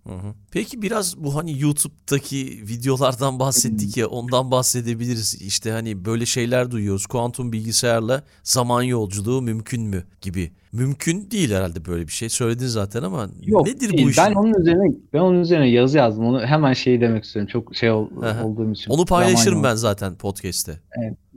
Peki 0.53 0.83
biraz 0.83 1.25
bu 1.25 1.37
hani 1.37 1.61
YouTube'daki 1.61 2.37
videolardan 2.69 3.39
bahsettik 3.39 3.97
ya 3.97 4.07
ondan 4.07 4.51
bahsedebiliriz. 4.51 5.43
İşte 5.43 5.71
hani 5.71 6.05
böyle 6.05 6.27
şeyler 6.27 6.71
duyuyoruz. 6.71 7.07
Kuantum 7.07 7.53
bilgisayarla 7.53 8.23
zaman 8.43 8.83
yolculuğu 8.83 9.43
mümkün 9.43 9.83
mü 9.83 10.05
gibi. 10.21 10.53
Mümkün 10.73 11.31
değil 11.31 11.51
herhalde 11.51 11.85
böyle 11.87 12.07
bir 12.07 12.13
şey. 12.13 12.29
Söyledin 12.29 12.67
zaten 12.67 13.03
ama 13.03 13.29
Yok, 13.43 13.67
nedir 13.67 13.93
değil. 13.93 14.07
bu 14.07 14.11
iş? 14.11 14.19
Ben 14.19 14.35
onun 14.35 14.55
üzerine 14.61 14.95
ben 15.13 15.19
onun 15.19 15.41
üzerine 15.41 15.71
yazı 15.71 15.99
yazdım. 15.99 16.27
Onu 16.27 16.47
hemen 16.47 16.73
şey 16.73 17.01
demek 17.01 17.25
istiyorum. 17.25 17.51
Çok 17.53 17.77
şey 17.77 17.91
ol, 17.91 18.09
olduğum 18.45 18.73
için. 18.73 18.91
Onu 18.91 19.05
paylaşırım 19.05 19.63
ben 19.63 19.75
zaten 19.75 20.15
podcast'te. 20.15 20.81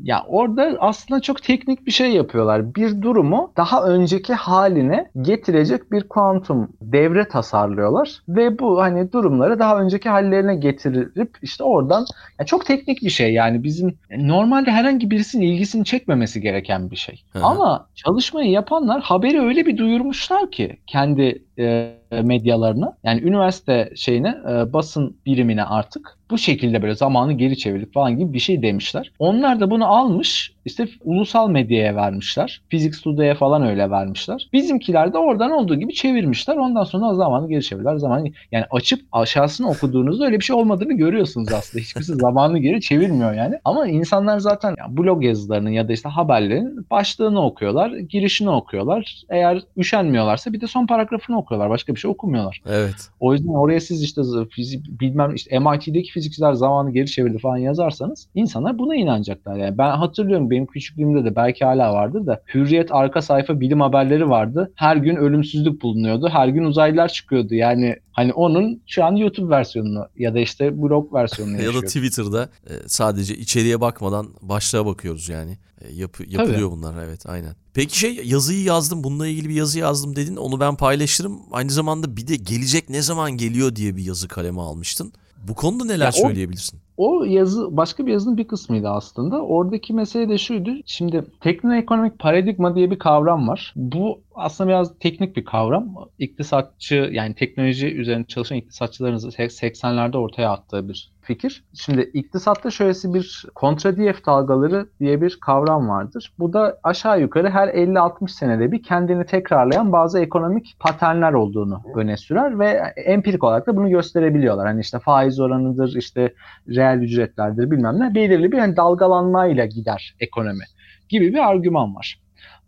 Ya 0.02 0.24
orada 0.28 0.78
aslında 0.80 1.22
çok 1.22 1.44
teknik 1.44 1.86
bir 1.86 1.92
şey 1.92 2.12
yapıyorlar. 2.12 2.76
Bir 2.76 3.02
durumu 3.02 3.52
daha 3.58 3.84
önceki 3.84 4.34
haline 4.34 5.12
getirecek 5.22 5.92
bir 5.92 6.04
kuantum 6.04 6.70
devre 6.82 7.28
tasarlıyorlar 7.28 8.20
ve 8.28 8.60
bu 8.60 8.82
hani 8.82 9.12
durumları 9.12 9.60
daha 9.60 9.80
önceki 9.80 10.10
hallerine 10.10 10.56
getirip 10.56 11.38
işte 11.42 11.64
oradan 11.64 12.06
ya 12.40 12.46
çok 12.46 12.66
teknik 12.66 13.02
bir 13.02 13.10
şey 13.10 13.34
yani 13.34 13.64
bizim 13.64 13.98
normalde 14.18 14.72
herhangi 14.72 15.12
birisinin 15.12 15.46
ilgisini 15.46 15.86
çekmemesi 15.86 16.42
gereken 16.42 16.92
bir 16.92 16.96
şey. 16.96 17.24
Hı. 17.34 17.40
Ama 17.44 17.88
çalışmayı 17.96 18.52
yapanlar 18.52 19.02
haberi 19.02 19.42
öyle 19.42 19.66
bir 19.66 19.78
duyurmuşlar 19.78 20.52
ki 20.52 20.78
kendi 20.88 21.44
e, 21.60 21.94
medyalarına 22.24 22.98
yani 23.04 23.22
üniversite 23.22 23.94
şeyine 23.96 24.38
e, 24.50 24.74
basın 24.74 25.18
birimine 25.26 25.64
artık 25.64 26.18
bu 26.32 26.38
şekilde 26.38 26.82
böyle 26.82 26.96
zamanı 26.96 27.34
geri 27.34 27.58
çevirdik 27.58 27.94
falan 27.94 28.18
gibi 28.18 28.34
bir 28.34 28.40
şey 28.40 28.62
demişler. 28.62 29.12
Onlar 29.20 29.60
da 29.60 29.72
bunu 29.72 29.86
almış 29.86 30.54
işte 30.66 30.88
ulusal 31.04 31.50
medyaya 31.50 31.96
vermişler. 31.96 32.62
Physics 32.70 33.02
Today'e 33.02 33.36
falan 33.36 33.64
öyle 33.68 33.90
vermişler. 33.90 34.50
Bizimkiler 34.54 35.14
de 35.14 35.18
oradan 35.18 35.52
olduğu 35.52 35.76
gibi 35.76 35.94
çevirmişler. 35.94 36.58
Ondan 36.58 36.84
sonra 36.84 37.14
zamanı 37.14 37.50
geri 37.50 37.64
çevirdiler. 37.64 37.96
Zamanı 37.96 38.28
yani 38.52 38.66
açıp 38.72 39.02
aşağısını 39.12 39.70
okuduğunuzda 39.70 40.26
öyle 40.26 40.40
bir 40.40 40.44
şey 40.44 40.56
olmadığını 40.56 40.94
görüyorsunuz 40.94 41.54
aslında. 41.54 41.82
Hiçbirisi 41.82 42.16
zamanı 42.16 42.60
geri 42.60 42.82
çevirmiyor 42.82 43.34
yani. 43.34 43.56
Ama 43.66 43.88
insanlar 43.88 44.40
zaten 44.40 44.76
yani 44.78 44.98
blog 44.98 45.24
yazılarının 45.24 45.70
ya 45.70 45.88
da 45.88 45.94
işte 45.94 46.10
haberlerin 46.10 46.86
başlığını 46.92 47.46
okuyorlar, 47.46 47.90
girişini 47.92 48.50
okuyorlar. 48.50 49.24
Eğer 49.30 49.62
üşenmiyorlarsa 49.78 50.54
bir 50.54 50.62
de 50.62 50.68
son 50.68 50.88
paragrafını 50.88 51.38
okuyorlar. 51.38 51.70
Başka 51.70 51.96
bir 51.96 52.00
şey 52.00 52.12
okumuyorlar. 52.12 52.62
Evet. 52.70 53.10
O 53.20 53.34
yüzden 53.34 53.54
oraya 53.54 53.80
siz 53.80 54.04
işte 54.04 54.22
fizik, 54.52 55.02
bilmem 55.02 55.36
işte 55.36 55.60
MIT'deki 55.60 56.12
fizikçiler 56.14 56.54
zamanı 56.54 56.92
geri 56.92 57.08
çevirdi 57.12 57.38
falan 57.40 57.58
yazarsanız 57.58 58.28
insanlar 58.36 58.80
buna 58.80 58.96
inanacaklar. 58.96 59.58
Yani 59.58 59.78
ben 59.78 59.92
hatırlıyorum 59.92 60.50
benim 60.50 60.66
küçüklüğümde 60.66 61.26
de 61.26 61.36
belki 61.36 61.66
hala 61.66 61.94
vardır 61.94 62.26
da 62.26 62.42
Hürriyet 62.54 62.92
arka 62.92 63.22
sayfa 63.22 63.60
bilim 63.60 63.82
haberleri 63.82 64.30
vardı. 64.30 64.72
Her 64.76 64.96
gün 64.98 65.16
ölümsüzlük 65.16 65.82
bulunuyordu. 65.82 66.30
Her 66.30 66.48
gün 66.48 66.64
uzaylılar 66.64 67.10
çıkıyordu. 67.10 67.56
Yani 67.56 67.96
hani 68.12 68.34
onun 68.34 68.82
şu 68.88 69.06
an 69.06 69.16
YouTube 69.16 69.50
versiyonunu 69.56 70.08
ya 70.18 70.34
da 70.34 70.40
işte 70.40 70.82
blog 70.82 71.14
versiyonunu 71.14 71.62
Ya 71.62 71.74
da. 71.74 71.82
Twitter'da 71.82 72.50
e, 72.70 72.74
sadece 72.88 73.36
içeriye 73.36 73.82
bakmadan 73.82 74.28
başlığa 74.42 74.86
bakıyoruz 74.86 75.30
yani. 75.30 75.58
E, 75.82 75.94
yapı- 75.94 76.30
yapılıyor 76.30 76.72
bunlar 76.72 77.04
evet 77.04 77.26
aynen. 77.30 77.56
Peki 77.74 78.00
şey 78.00 78.22
yazıyı 78.26 78.64
yazdım 78.64 79.04
bununla 79.04 79.28
ilgili 79.28 79.50
bir 79.50 79.54
yazı 79.54 79.80
yazdım 79.80 80.16
dedin 80.16 80.36
onu 80.36 80.60
ben 80.60 80.76
paylaşırım. 80.76 81.40
Aynı 81.52 81.72
zamanda 81.72 82.18
bir 82.18 82.28
de 82.28 82.36
gelecek 82.36 82.90
ne 82.90 83.02
zaman 83.02 83.32
geliyor 83.32 83.76
diye 83.76 83.96
bir 83.96 84.04
yazı 84.04 84.28
kaleme 84.28 84.62
almıştın. 84.62 85.14
Bu 85.48 85.54
konuda 85.56 85.86
neler 85.86 86.06
Ya 86.06 86.10
o- 86.10 86.28
söyleyebilirsin? 86.28 86.80
O 86.98 87.24
yazı 87.24 87.78
başka 87.78 88.06
bir 88.06 88.12
yazının 88.12 88.38
bir 88.38 88.48
kısmıydı 88.48 88.90
aslında. 88.90 89.42
Oradaki 89.42 89.94
mesele 89.94 90.30
de 90.30 90.38
şuydu. 90.38 90.70
Şimdi 90.86 91.26
teknoekonomik 91.42 92.20
paradigma 92.20 92.76
diye 92.76 92.92
bir 92.92 93.00
kavram 93.00 93.48
var. 93.48 93.74
Bu 93.76 94.20
aslında 94.36 94.70
biraz 94.70 95.00
teknik 95.00 95.36
bir 95.36 95.46
kavram. 95.46 95.96
İktisatçı 96.20 97.10
yani 97.12 97.36
teknoloji 97.36 97.96
üzerine 97.96 98.26
çalışan 98.26 98.58
iktisatçıların 98.58 99.18
80'lerde 99.18 100.18
ortaya 100.18 100.52
attığı 100.52 100.90
bir 100.90 101.14
fikir. 101.22 101.64
Şimdi 101.74 102.02
iktisatta 102.02 102.72
şöylesi 102.72 103.14
bir 103.14 103.46
kontradiyef 103.56 104.26
dalgaları 104.26 104.88
diye 105.00 105.22
bir 105.22 105.38
kavram 105.42 105.90
vardır. 105.90 106.34
Bu 106.40 106.54
da 106.54 106.80
aşağı 106.84 107.22
yukarı 107.22 107.50
her 107.50 107.68
50-60 107.68 108.28
senede 108.28 108.72
bir 108.72 108.84
kendini 108.84 109.26
tekrarlayan 109.26 109.92
bazı 109.92 110.20
ekonomik 110.20 110.76
paternler 110.80 111.34
olduğunu 111.34 111.82
öne 111.96 112.18
sürer 112.18 112.60
ve 112.60 112.68
empirik 113.06 113.44
olarak 113.44 113.68
da 113.68 113.78
bunu 113.78 113.90
gösterebiliyorlar. 113.90 114.68
Hani 114.68 114.82
işte 114.82 115.00
faiz 115.00 115.40
oranıdır, 115.40 115.96
işte 115.96 116.34
reel 116.68 116.98
ücretlerdir 116.98 117.72
bilmem 117.72 118.00
ne 118.00 118.16
belirli 118.16 118.52
bir 118.52 118.58
yani 118.58 118.76
dalgalanmayla 118.76 119.66
gider 119.66 120.16
ekonomi 120.20 120.64
gibi 121.10 121.34
bir 121.34 121.50
argüman 121.50 121.96
var. 121.96 122.23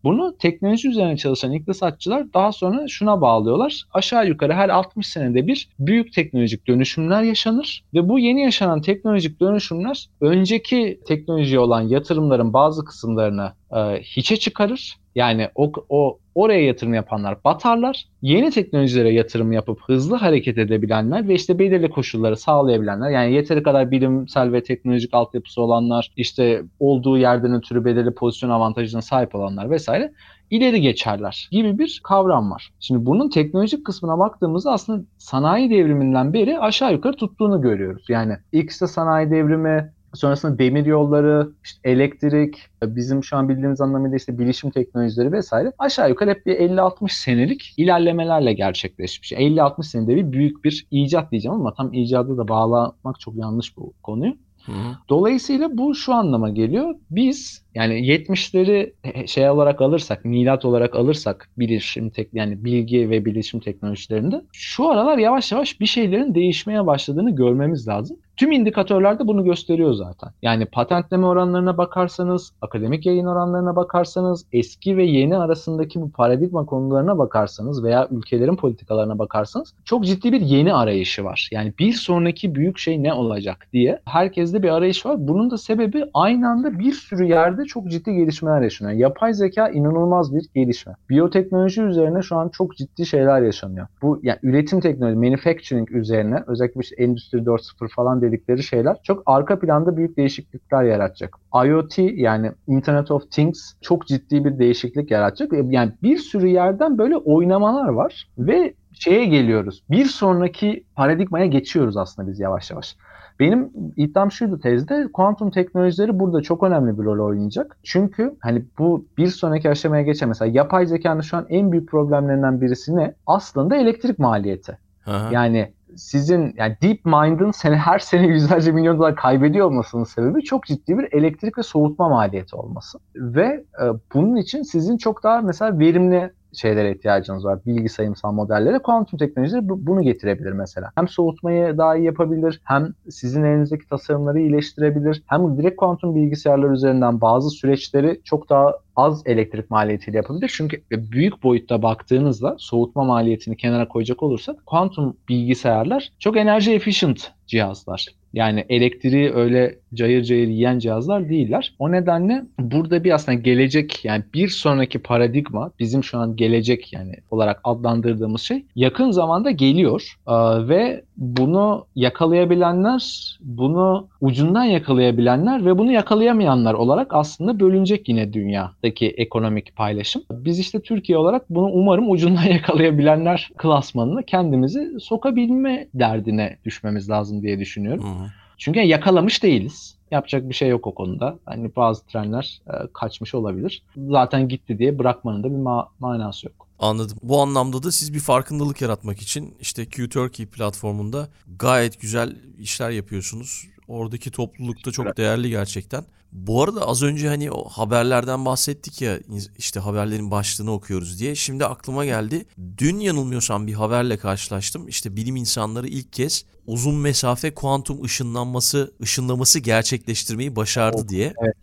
Bunu 0.06 0.38
teknoloji 0.38 0.90
üzerine 0.90 1.18
çalışan 1.18 1.52
iktisatçılar 1.52 2.34
daha 2.34 2.52
sonra 2.52 2.88
şuna 2.88 3.22
bağlıyorlar. 3.22 3.84
Aşağı 3.94 4.28
yukarı 4.28 4.54
her 4.54 4.70
60 4.70 5.08
senede 5.08 5.48
bir 5.48 5.70
büyük 5.80 6.14
teknolojik 6.14 6.68
dönüşümler 6.68 7.24
yaşanır 7.24 7.84
ve 7.94 8.10
bu 8.10 8.20
yeni 8.20 8.42
yaşanan 8.44 8.82
teknolojik 8.82 9.40
dönüşümler 9.40 10.10
önceki 10.22 11.00
teknolojiye 11.08 11.60
olan 11.60 11.82
yatırımların 11.82 12.54
bazı 12.54 12.86
kısımlarını 12.86 13.54
e, 13.72 14.02
hiçe 14.02 14.38
çıkarır. 14.38 14.98
Yani 15.16 15.50
o, 15.56 15.72
o 15.90 16.20
oraya 16.36 16.66
yatırım 16.66 16.94
yapanlar 16.94 17.44
batarlar. 17.44 18.06
Yeni 18.22 18.52
teknolojilere 18.52 19.14
yatırım 19.14 19.52
yapıp 19.52 19.82
hızlı 19.82 20.16
hareket 20.16 20.58
edebilenler 20.58 21.28
ve 21.28 21.34
işte 21.34 21.60
belirli 21.60 21.90
koşulları 21.90 22.38
sağlayabilenler 22.38 23.10
yani 23.10 23.34
yeteri 23.34 23.64
kadar 23.64 23.92
bilimsel 23.92 24.52
ve 24.52 24.64
teknolojik 24.64 25.14
altyapısı 25.14 25.62
olanlar 25.62 26.12
işte 26.16 26.64
olduğu 26.80 27.18
yerden 27.18 27.54
ötürü 27.54 27.86
belirli 27.86 28.14
pozisyon 28.14 28.50
avantajına 28.50 29.02
sahip 29.02 29.36
olanlar 29.36 29.70
vesaire 29.70 30.12
ileri 30.50 30.82
geçerler 30.82 31.50
gibi 31.52 31.80
bir 31.80 32.02
kavram 32.04 32.52
var. 32.52 32.70
Şimdi 32.80 33.06
bunun 33.06 33.30
teknolojik 33.30 33.86
kısmına 33.86 34.20
baktığımızda 34.20 34.72
aslında 34.72 35.04
sanayi 35.18 35.70
devriminden 35.70 36.34
beri 36.34 36.60
aşağı 36.60 36.94
yukarı 36.94 37.16
tuttuğunu 37.16 37.62
görüyoruz. 37.62 38.06
Yani 38.10 38.38
işte 38.52 38.88
sanayi 38.88 39.32
devrimi, 39.32 39.94
sonrasında 40.16 40.60
demir 40.60 40.86
yolları, 40.86 41.50
işte 41.64 41.90
elektrik, 41.90 42.58
bizim 42.84 43.24
şu 43.24 43.38
an 43.38 43.50
bildiğimiz 43.50 43.82
anlamıyla 43.82 44.18
işte 44.18 44.40
bilişim 44.40 44.72
teknolojileri 44.72 45.32
vesaire 45.32 45.72
aşağı 45.80 46.10
yukarı 46.10 46.30
hep 46.30 46.46
bir 46.46 46.56
50-60 46.56 47.10
senelik 47.10 47.74
ilerlemelerle 47.78 48.54
gerçekleşmiş. 48.54 49.32
50-60 49.32 49.84
senede 49.84 50.16
bir 50.16 50.32
büyük 50.32 50.64
bir 50.64 50.88
icat 50.92 51.32
diyeceğim 51.32 51.56
ama 51.56 51.74
tam 51.74 51.94
icadı 51.94 52.38
da 52.38 52.48
bağlamak 52.48 53.20
çok 53.20 53.36
yanlış 53.36 53.78
bu 53.78 53.94
konuyu. 54.04 54.34
Hı 54.66 54.72
hı. 54.72 54.98
Dolayısıyla 55.10 55.78
bu 55.78 55.96
şu 55.96 56.14
anlama 56.14 56.50
geliyor. 56.50 56.96
Biz 57.12 57.65
yani 57.76 57.94
70'leri 57.94 58.94
şey 59.28 59.50
olarak 59.50 59.82
alırsak, 59.82 60.26
milat 60.26 60.66
olarak 60.66 60.96
alırsak 60.96 61.50
bilişim 61.58 62.10
tek 62.10 62.34
yani 62.34 62.66
bilgi 62.66 63.10
ve 63.10 63.26
bilişim 63.26 63.60
teknolojilerinde 63.60 64.42
şu 64.54 64.90
aralar 64.90 65.18
yavaş 65.18 65.52
yavaş 65.52 65.80
bir 65.80 65.86
şeylerin 65.86 66.36
değişmeye 66.36 66.86
başladığını 66.86 67.36
görmemiz 67.36 67.88
lazım. 67.88 68.18
Tüm 68.38 68.52
indikatörler 68.52 69.20
de 69.20 69.28
bunu 69.28 69.44
gösteriyor 69.44 69.94
zaten. 69.94 70.30
Yani 70.42 70.66
patentleme 70.66 71.26
oranlarına 71.26 71.78
bakarsanız, 71.78 72.54
akademik 72.62 73.06
yayın 73.06 73.26
oranlarına 73.26 73.76
bakarsanız, 73.76 74.46
eski 74.52 74.98
ve 74.98 75.06
yeni 75.06 75.38
arasındaki 75.38 76.02
bu 76.02 76.12
paradigma 76.12 76.66
konularına 76.66 77.18
bakarsanız 77.18 77.84
veya 77.84 78.08
ülkelerin 78.12 78.56
politikalarına 78.56 79.20
bakarsanız 79.20 79.74
çok 79.86 80.06
ciddi 80.06 80.32
bir 80.32 80.42
yeni 80.42 80.74
arayışı 80.74 81.24
var. 81.24 81.50
Yani 81.52 81.74
bir 81.80 81.94
sonraki 81.94 82.56
büyük 82.56 82.78
şey 82.78 83.04
ne 83.04 83.14
olacak 83.14 83.68
diye 83.74 84.02
herkeste 84.06 84.64
bir 84.64 84.70
arayış 84.70 85.06
var. 85.06 85.28
Bunun 85.28 85.52
da 85.52 85.58
sebebi 85.58 86.06
aynı 86.14 86.50
anda 86.50 86.80
bir 86.80 86.92
sürü 86.92 87.26
yerde 87.26 87.65
çok 87.66 87.88
ciddi 87.88 88.14
gelişmeler 88.14 88.62
yaşanıyor. 88.62 88.98
Yapay 88.98 89.34
zeka 89.34 89.70
inanılmaz 89.70 90.36
bir 90.36 90.46
gelişme. 90.56 90.94
Biyoteknoloji 91.10 91.82
üzerine 91.82 92.22
şu 92.22 92.36
an 92.36 92.50
çok 92.50 92.78
ciddi 92.78 93.06
şeyler 93.06 93.42
yaşanıyor. 93.42 93.88
Bu 94.02 94.20
yani 94.24 94.40
üretim 94.44 94.80
teknoloji, 94.80 95.16
manufacturing 95.16 95.92
üzerine 95.92 96.44
özellikle 96.48 96.82
işte 96.82 96.96
Endüstri 97.04 97.38
4.0 97.38 97.88
falan 97.96 98.22
dedikleri 98.22 98.64
şeyler 98.64 98.98
çok 99.04 99.24
arka 99.26 99.60
planda 99.60 99.98
büyük 99.98 100.18
değişiklikler 100.18 100.84
yaratacak. 100.84 101.38
IoT 101.66 101.98
yani 101.98 102.52
Internet 102.68 103.12
of 103.12 103.32
Things 103.32 103.74
çok 103.82 104.08
ciddi 104.08 104.46
bir 104.46 104.60
değişiklik 104.60 105.12
yaratacak. 105.12 105.52
Yani 105.54 105.92
bir 106.04 106.18
sürü 106.18 106.48
yerden 106.48 106.98
böyle 106.98 107.18
oynamalar 107.18 107.88
var 107.88 108.30
ve 108.38 108.74
şeye 108.94 109.26
geliyoruz. 109.26 109.84
Bir 109.90 110.06
sonraki 110.06 110.84
paradigmaya 110.96 111.46
geçiyoruz 111.46 111.98
aslında 111.98 112.28
biz 112.28 112.40
yavaş 112.40 112.72
yavaş. 112.72 112.96
Benim 113.40 113.72
iddiam 113.98 114.32
şuydu 114.32 114.60
tezde 114.60 115.08
kuantum 115.14 115.52
teknolojileri 115.52 116.20
burada 116.20 116.42
çok 116.42 116.64
önemli 116.64 117.00
bir 117.00 117.04
rol 117.04 117.28
oynayacak. 117.28 117.78
Çünkü 117.84 118.36
hani 118.40 118.66
bu 118.80 119.06
bir 119.18 119.28
sonraki 119.28 119.70
aşamaya 119.70 120.04
geçen 120.04 120.30
mesela 120.30 120.52
yapay 120.54 120.86
zekanın 120.86 121.22
şu 121.22 121.38
an 121.38 121.46
en 121.50 121.72
büyük 121.72 121.90
problemlerinden 121.90 122.62
birisi 122.62 122.96
ne? 122.96 123.14
Aslında 123.28 123.76
elektrik 123.76 124.20
maliyeti. 124.20 124.78
Aha. 125.06 125.30
Yani 125.32 125.74
sizin 125.96 126.54
yani 126.58 126.78
DeepMind'ın 126.82 127.52
sene, 127.52 127.76
her 127.76 128.00
sene 128.00 128.28
yüzlerce 128.28 128.72
milyon 128.72 128.98
dolar 128.98 129.16
kaybediyor 129.16 129.68
olmasının 129.68 130.04
sebebi 130.04 130.44
çok 130.44 130.66
ciddi 130.66 130.98
bir 130.98 131.14
elektrik 131.14 131.58
ve 131.58 131.64
soğutma 131.64 132.10
maliyeti 132.10 132.56
olması. 132.56 133.00
Ve 133.16 133.66
e, 133.82 133.86
bunun 134.14 134.36
için 134.36 134.62
sizin 134.62 134.98
çok 134.98 135.24
daha 135.24 135.42
mesela 135.42 135.80
verimli 135.80 136.32
şeylere 136.56 136.92
ihtiyacınız 136.92 137.46
var. 137.46 137.60
Bilgi 137.66 137.90
sayımsal 137.90 138.32
modellere. 138.32 138.80
Kuantum 138.80 139.20
teknolojileri 139.20 139.62
bunu 139.68 140.02
getirebilir 140.02 140.52
mesela. 140.52 140.92
Hem 140.96 141.08
soğutmayı 141.08 141.78
daha 141.78 141.96
iyi 141.96 142.06
yapabilir, 142.06 142.62
hem 142.64 142.94
sizin 143.10 143.44
elinizdeki 143.44 143.90
tasarımları 143.90 144.40
iyileştirebilir, 144.40 145.24
hem 145.28 145.58
direkt 145.58 145.78
kuantum 145.78 146.16
bilgisayarlar 146.16 146.70
üzerinden 146.70 147.22
bazı 147.22 147.50
süreçleri 147.50 148.22
çok 148.24 148.50
daha 148.50 148.74
az 148.96 149.22
elektrik 149.26 149.70
maliyetiyle 149.70 150.18
yapabilir. 150.18 150.54
Çünkü 150.58 150.82
büyük 150.92 151.44
boyutta 151.44 151.82
baktığınızda 151.82 152.56
soğutma 152.60 153.04
maliyetini 153.04 153.58
kenara 153.58 153.88
koyacak 153.88 154.24
olursak 154.24 154.66
kuantum 154.66 155.18
bilgisayarlar 155.30 156.12
çok 156.20 156.38
enerji 156.38 156.74
efficient 156.74 157.32
cihazlar. 157.48 158.08
Yani 158.34 158.66
elektriği 158.70 159.34
öyle 159.34 159.80
cayır 159.96 160.24
cayır 160.24 160.48
yiyen 160.48 160.80
cihazlar 160.80 161.30
değiller. 161.30 161.74
O 161.80 161.92
nedenle 161.92 162.44
burada 162.60 163.04
bir 163.04 163.12
aslında 163.12 163.38
gelecek 163.38 164.06
yani 164.06 164.24
bir 164.34 164.48
sonraki 164.48 165.00
paradigma 165.00 165.72
bizim 165.80 166.04
şu 166.04 166.18
an 166.18 166.36
gelecek 166.36 166.94
yani 166.94 167.14
olarak 167.32 167.62
adlandırdığımız 167.64 168.42
şey 168.42 168.66
yakın 168.76 169.12
zamanda 169.12 169.52
geliyor 169.52 170.16
ee, 170.28 170.34
ve 170.68 171.04
bunu 171.18 171.86
yakalayabilenler, 171.96 173.38
bunu 173.42 174.08
ucundan 174.22 174.64
yakalayabilenler 174.64 175.66
ve 175.66 175.78
bunu 175.78 175.92
yakalayamayanlar 175.92 176.74
olarak 176.74 177.14
aslında 177.14 177.60
bölünecek 177.60 178.10
yine 178.10 178.34
dünyadaki 178.34 179.08
ekonomik 179.08 179.76
paylaşım. 179.76 180.22
Biz 180.32 180.60
işte 180.60 180.82
Türkiye 180.82 181.18
olarak 181.18 181.50
bunu 181.50 181.66
umarım 181.66 182.12
ucundan 182.12 182.44
yakalayabilenler 182.52 183.50
klasmanını 183.58 184.24
kendimizi 184.24 185.00
sokabilme 185.00 185.88
derdine 185.94 186.58
düşmemiz 186.66 187.10
lazım 187.10 187.42
diye 187.42 187.60
düşünüyorum. 187.60 188.04
Hı 188.04 188.24
hı. 188.24 188.28
Çünkü 188.58 188.80
yakalamış 188.80 189.44
değiliz. 189.44 189.96
Yapacak 190.12 190.50
bir 190.50 190.54
şey 190.54 190.70
yok 190.70 190.88
o 190.88 190.96
konuda. 190.96 191.40
Hani 191.46 191.76
bazı 191.76 192.06
trenler 192.06 192.62
e, 192.68 192.72
kaçmış 192.94 193.36
olabilir. 193.36 193.84
Zaten 194.10 194.48
gitti 194.50 194.80
diye 194.80 195.00
bırakmanın 195.00 195.44
da 195.44 195.48
bir 195.52 195.56
ma- 195.56 195.88
manası 196.00 196.48
yok. 196.48 196.68
Anladım. 196.80 197.18
Bu 197.24 197.42
anlamda 197.42 197.84
da 197.84 197.92
siz 197.92 198.14
bir 198.14 198.20
farkındalık 198.20 198.82
yaratmak 198.82 199.22
için 199.22 199.56
işte 199.60 199.84
Q-Turkey 199.86 200.46
platformunda 200.46 201.28
gayet 201.60 202.02
güzel 202.02 202.36
işler 202.60 202.90
yapıyorsunuz. 202.90 203.68
Oradaki 203.88 204.32
topluluk 204.32 204.86
da 204.86 204.92
çok 204.92 205.18
değerli 205.18 205.50
gerçekten. 205.50 206.04
Bu 206.36 206.64
arada 206.64 206.88
az 206.88 207.04
önce 207.04 207.28
hani 207.28 207.52
o 207.52 207.70
haberlerden 207.70 208.46
bahsettik 208.46 209.02
ya 209.02 209.20
işte 209.58 209.80
haberlerin 209.80 210.32
başlığını 210.32 210.72
okuyoruz 210.72 211.20
diye. 211.20 211.36
Şimdi 211.36 211.66
aklıma 211.66 212.06
geldi. 212.06 212.46
Dün 212.78 213.00
yanılmıyorsam 213.00 213.68
bir 213.68 213.74
haberle 213.74 214.18
karşılaştım. 214.18 214.88
İşte 214.88 215.16
bilim 215.16 215.36
insanları 215.36 215.88
ilk 215.88 216.14
kez 216.14 216.46
uzun 216.68 216.96
mesafe 216.96 217.54
kuantum 217.54 218.04
ışınlanması 218.04 218.94
ışınlaması 219.02 219.60
gerçekleştirmeyi 219.60 220.56
başardı 220.56 221.02
oh, 221.06 221.08
diye. 221.08 221.34
Evet. 221.44 221.56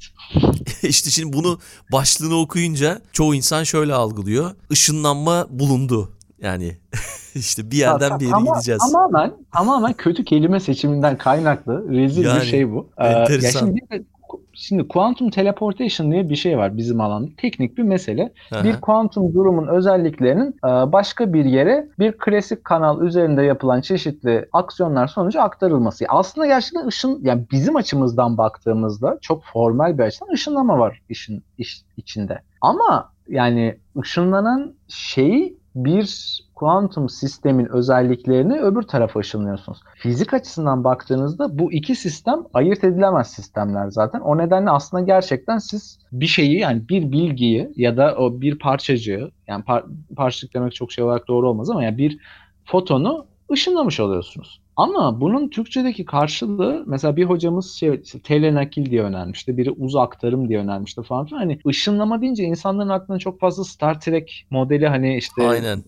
işte 0.83 1.11
şimdi 1.11 1.33
bunu 1.33 1.59
başlığını 1.93 2.37
okuyunca 2.37 3.01
çoğu 3.13 3.35
insan 3.35 3.65
şöyle 3.65 3.95
algılıyor. 3.95 4.51
Işınlanma 4.71 5.47
bulundu. 5.51 6.13
Yani 6.41 6.77
işte 7.35 7.71
bir 7.71 7.77
yerden 7.77 8.21
bir 8.21 8.25
yere 8.25 8.35
Ama, 8.35 8.55
gideceğiz. 8.55 8.83
Tamamen 8.93 9.33
tamamen 9.53 9.93
kötü 9.93 10.25
kelime 10.25 10.61
seçiminden 10.61 11.19
kaynaklı 11.19 11.89
rezil 11.89 12.25
yani, 12.25 12.41
bir 12.41 12.47
şey 12.47 12.73
bu. 12.73 12.91
Enteresan. 12.99 13.67
Ee, 13.67 13.71
ya 13.71 13.77
şimdi 13.91 14.07
Şimdi 14.53 14.88
quantum 14.88 15.31
teleportation 15.31 16.12
diye 16.12 16.29
bir 16.29 16.37
şey 16.37 16.59
var 16.59 16.77
bizim 16.77 17.01
alanda. 17.01 17.31
Teknik 17.37 17.79
bir 17.79 17.83
mesele. 17.83 18.33
Hı-hı. 18.51 18.64
Bir 18.64 18.81
kuantum 18.81 19.35
durumun 19.35 19.66
özelliklerinin 19.66 20.49
e, 20.64 20.92
başka 20.92 21.33
bir 21.33 21.45
yere 21.45 21.88
bir 21.99 22.12
klasik 22.12 22.64
kanal 22.64 23.03
üzerinde 23.03 23.42
yapılan 23.42 23.81
çeşitli 23.81 24.49
aksiyonlar 24.53 25.07
sonucu 25.07 25.42
aktarılması. 25.42 26.05
Aslında 26.09 26.47
gerçekten 26.47 26.87
ışın 26.87 27.18
yani 27.23 27.45
bizim 27.51 27.77
açımızdan 27.77 28.38
baktığımızda 28.38 29.18
çok 29.21 29.45
formal 29.45 29.99
bir 29.99 30.03
açıdan 30.03 30.33
ışınlama 30.33 30.79
var 30.79 31.03
işin 31.09 31.45
iş 31.59 31.83
içinde. 31.97 32.38
Ama 32.61 33.12
yani 33.29 33.79
ışınlanan 33.99 34.75
şeyi 34.88 35.62
bir 35.75 36.38
kuantum 36.62 37.09
sistemin 37.09 37.66
özelliklerini 37.66 38.61
öbür 38.61 38.83
tarafa 38.83 39.20
ışınlıyorsunuz. 39.20 39.81
Fizik 39.96 40.35
açısından 40.35 40.85
baktığınızda 40.85 41.59
bu 41.59 41.72
iki 41.72 41.94
sistem 41.94 42.38
ayırt 42.55 42.85
edilemez 42.85 43.31
sistemler 43.31 43.88
zaten. 43.90 44.20
O 44.20 44.38
nedenle 44.38 44.70
aslında 44.70 45.03
gerçekten 45.03 45.59
siz 45.59 45.98
bir 46.12 46.27
şeyi 46.27 46.59
yani 46.59 46.88
bir 46.88 47.12
bilgiyi 47.12 47.72
ya 47.77 47.96
da 47.96 48.16
o 48.16 48.40
bir 48.40 48.59
parçacığı 48.59 49.31
yani 49.46 49.64
par 49.64 49.85
parçacık 50.16 50.55
demek 50.55 50.75
çok 50.75 50.92
şey 50.92 51.05
olarak 51.05 51.29
doğru 51.29 51.48
olmaz 51.51 51.70
ama 51.70 51.85
yani 51.85 51.98
bir 51.98 52.18
fotonu 52.64 53.27
ışınlamış 53.53 54.01
oluyorsunuz. 54.01 54.62
Ama 54.77 55.21
bunun 55.21 55.49
Türkçedeki 55.49 56.05
karşılığı 56.05 56.85
mesela 56.87 57.17
bir 57.17 57.25
hocamız 57.25 57.73
şey 57.73 58.01
işte, 58.05 58.21
telenakil 58.21 58.91
diye 58.91 59.03
önermişti. 59.03 59.57
Biri 59.57 59.71
uz 59.71 59.97
aktarım 59.97 60.49
diye 60.49 60.59
önermişti 60.59 61.03
falan 61.03 61.27
filan. 61.27 61.39
Hani 61.41 61.59
ışınlama 61.67 62.21
deyince 62.21 62.45
insanların 62.45 62.89
aklına 62.89 63.19
çok 63.19 63.41
fazla 63.41 63.65
Star 63.65 64.01
Trek 64.01 64.47
modeli 64.51 64.89
hani 64.89 65.17
işte 65.17 65.49
Aynen. 65.49 65.83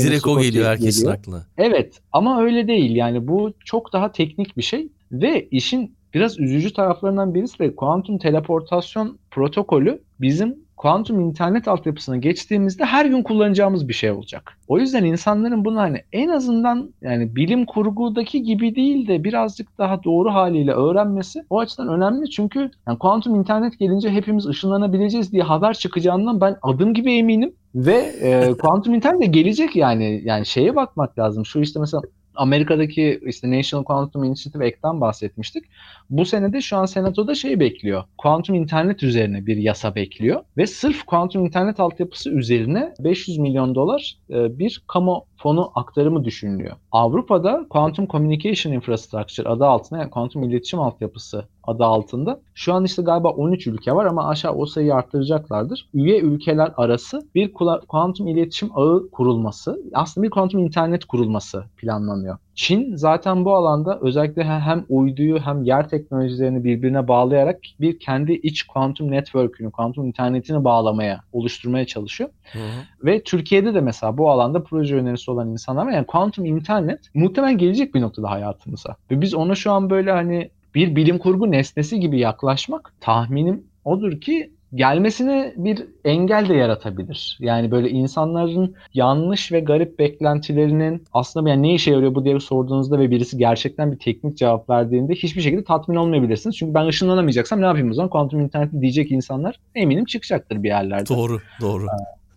Direkt 0.00 0.26
o 0.26 0.40
geliyor 0.40 0.66
herkesin 0.66 1.00
geliyor. 1.00 1.18
aklına. 1.18 1.46
Evet 1.58 2.00
ama 2.12 2.42
öyle 2.42 2.68
değil. 2.68 2.96
Yani 2.96 3.28
bu 3.28 3.52
çok 3.64 3.92
daha 3.92 4.12
teknik 4.12 4.56
bir 4.56 4.62
şey 4.62 4.88
ve 5.12 5.48
işin 5.50 5.94
biraz 6.14 6.40
üzücü 6.40 6.72
taraflarından 6.72 7.34
birisi 7.34 7.58
de 7.58 7.76
kuantum 7.76 8.18
teleportasyon 8.18 9.18
protokolü 9.30 10.02
bizim 10.20 10.58
kuantum 10.80 11.20
internet 11.20 11.68
altyapısına 11.68 12.16
geçtiğimizde 12.16 12.84
her 12.84 13.06
gün 13.06 13.22
kullanacağımız 13.22 13.88
bir 13.88 13.92
şey 13.92 14.10
olacak. 14.10 14.58
O 14.68 14.78
yüzden 14.78 15.04
insanların 15.04 15.64
bunu 15.64 15.80
hani 15.80 16.02
en 16.12 16.28
azından 16.28 16.94
yani 17.02 17.36
bilim 17.36 17.66
kurgudaki 17.66 18.42
gibi 18.42 18.74
değil 18.74 19.08
de 19.08 19.24
birazcık 19.24 19.78
daha 19.78 20.04
doğru 20.04 20.34
haliyle 20.34 20.72
öğrenmesi 20.72 21.44
o 21.50 21.58
açıdan 21.58 21.88
önemli 21.88 22.30
çünkü 22.30 22.70
yani 22.88 22.98
kuantum 22.98 23.34
internet 23.34 23.78
gelince 23.78 24.10
hepimiz 24.10 24.46
ışınlanabileceğiz 24.46 25.32
diye 25.32 25.42
haber 25.42 25.74
çıkacağından 25.74 26.40
ben 26.40 26.56
adım 26.62 26.94
gibi 26.94 27.12
eminim 27.12 27.52
ve 27.74 28.12
e, 28.20 28.52
kuantum 28.52 28.94
internet 28.94 29.20
de 29.20 29.26
gelecek 29.26 29.76
yani 29.76 30.20
yani 30.24 30.46
şeye 30.46 30.76
bakmak 30.76 31.18
lazım. 31.18 31.46
Şu 31.46 31.60
işte 31.60 31.80
mesela 31.80 32.02
Amerika'daki 32.34 33.20
işte 33.26 33.50
National 33.50 33.84
Quantum 33.84 34.24
Initiative 34.24 34.66
Act'tan 34.66 35.00
bahsetmiştik. 35.00 35.64
Bu 36.10 36.24
senede 36.24 36.60
şu 36.60 36.76
an 36.76 36.86
senatoda 36.86 37.34
şey 37.34 37.60
bekliyor. 37.60 38.04
Kuantum 38.18 38.54
internet 38.54 39.02
üzerine 39.02 39.46
bir 39.46 39.56
yasa 39.56 39.94
bekliyor 39.94 40.42
ve 40.56 40.66
sırf 40.66 41.02
kuantum 41.02 41.44
internet 41.46 41.80
altyapısı 41.80 42.30
üzerine 42.30 42.94
500 42.98 43.38
milyon 43.38 43.74
dolar 43.74 44.18
e, 44.30 44.58
bir 44.58 44.82
kamu 44.86 45.24
fonu 45.42 45.70
aktarımı 45.74 46.24
düşünülüyor. 46.24 46.76
Avrupa'da 46.92 47.66
Quantum 47.70 48.06
Communication 48.06 48.72
Infrastructure 48.72 49.48
adı 49.48 49.66
altında 49.66 50.00
yani 50.00 50.10
kuantum 50.10 50.42
iletişim 50.42 50.80
altyapısı 50.80 51.44
adı 51.64 51.84
altında. 51.84 52.40
Şu 52.54 52.74
an 52.74 52.84
işte 52.84 53.02
galiba 53.02 53.28
13 53.28 53.66
ülke 53.66 53.92
var 53.92 54.06
ama 54.06 54.28
aşağı 54.28 54.52
o 54.52 54.66
sayıyı 54.66 54.94
arttıracaklardır. 54.94 55.88
Üye 55.94 56.20
ülkeler 56.20 56.72
arası 56.76 57.28
bir 57.34 57.52
kuantum 57.88 58.28
iletişim 58.28 58.70
ağı 58.74 59.10
kurulması, 59.12 59.80
aslında 59.94 60.26
bir 60.26 60.30
kuantum 60.30 60.60
internet 60.60 61.04
kurulması 61.04 61.64
planlanıyor. 61.76 62.38
Çin 62.60 62.96
zaten 62.96 63.44
bu 63.44 63.54
alanda 63.54 63.98
özellikle 64.02 64.44
hem 64.44 64.84
uyduyu 64.88 65.38
hem 65.38 65.62
yer 65.62 65.88
teknolojilerini 65.88 66.64
birbirine 66.64 67.08
bağlayarak 67.08 67.60
bir 67.80 67.98
kendi 67.98 68.32
iç 68.32 68.62
kuantum 68.62 69.10
network'ünü, 69.10 69.70
kuantum 69.70 70.06
internetini 70.06 70.64
bağlamaya, 70.64 71.20
oluşturmaya 71.32 71.86
çalışıyor. 71.86 72.30
Hı 72.52 72.58
hı. 72.58 72.62
Ve 73.04 73.22
Türkiye'de 73.22 73.74
de 73.74 73.80
mesela 73.80 74.18
bu 74.18 74.30
alanda 74.30 74.62
proje 74.62 74.96
önerisi 74.96 75.30
olan 75.30 75.48
insanlar 75.48 75.86
var. 75.86 75.92
Yani 75.92 76.06
kuantum 76.06 76.44
internet 76.44 77.00
muhtemelen 77.14 77.58
gelecek 77.58 77.94
bir 77.94 78.00
noktada 78.00 78.30
hayatımıza. 78.30 78.96
Ve 79.10 79.20
biz 79.20 79.34
ona 79.34 79.54
şu 79.54 79.72
an 79.72 79.90
böyle 79.90 80.12
hani 80.12 80.50
bir 80.74 80.96
bilim 80.96 81.18
kurgu 81.18 81.50
nesnesi 81.50 82.00
gibi 82.00 82.18
yaklaşmak 82.18 82.92
tahminim 83.00 83.64
odur 83.84 84.20
ki 84.20 84.50
gelmesine 84.74 85.54
bir 85.56 85.86
engel 86.04 86.48
de 86.48 86.54
yaratabilir. 86.54 87.38
Yani 87.40 87.70
böyle 87.70 87.90
insanların 87.90 88.74
yanlış 88.94 89.52
ve 89.52 89.60
garip 89.60 89.98
beklentilerinin 89.98 91.04
aslında 91.12 91.50
yani 91.50 91.62
ne 91.62 91.74
işe 91.74 91.90
yarıyor 91.90 92.14
bu 92.14 92.24
diye 92.24 92.40
sorduğunuzda 92.40 92.98
ve 92.98 93.10
birisi 93.10 93.38
gerçekten 93.38 93.92
bir 93.92 93.98
teknik 93.98 94.36
cevap 94.36 94.70
verdiğinde 94.70 95.14
hiçbir 95.14 95.42
şekilde 95.42 95.64
tatmin 95.64 95.96
olmayabilirsiniz. 95.96 96.56
Çünkü 96.56 96.74
ben 96.74 96.86
ışınlanamayacaksam 96.86 97.60
ne 97.60 97.66
yapayım 97.66 97.90
o 97.90 97.94
zaman? 97.94 98.10
Kuantum 98.10 98.40
interneti 98.40 98.80
diyecek 98.80 99.10
insanlar 99.10 99.56
eminim 99.74 100.04
çıkacaktır 100.04 100.62
bir 100.62 100.68
yerlerde. 100.68 101.08
Doğru, 101.08 101.40
doğru. 101.60 101.86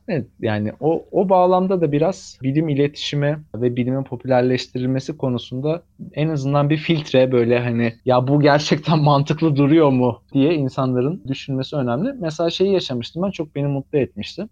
Evet 0.08 0.28
yani 0.40 0.72
o, 0.80 1.06
o 1.12 1.30
bağlamda 1.30 1.82
da 1.82 1.92
biraz 1.92 2.40
bilim 2.44 2.70
iletişimi 2.70 3.40
ve 3.56 3.76
bilimin 3.76 4.04
popülerleştirilmesi 4.04 5.18
konusunda 5.18 5.84
en 6.14 6.30
azından 6.30 6.70
bir 6.70 6.78
filtre 6.78 7.32
böyle 7.32 7.60
hani 7.60 7.94
ya 8.06 8.28
bu 8.28 8.42
gerçekten 8.42 9.00
mantıklı 9.04 9.56
duruyor 9.56 9.90
mu 9.90 10.22
diye 10.34 10.56
insanların 10.56 11.24
düşünmesi 11.28 11.76
önemli. 11.76 12.14
Mesela 12.20 12.50
şeyi 12.50 12.74
yaşamıştım 12.74 13.24
ben 13.24 13.32
çok 13.32 13.56
beni 13.56 13.68
mutlu 13.68 13.98
etmişti. 13.98 14.48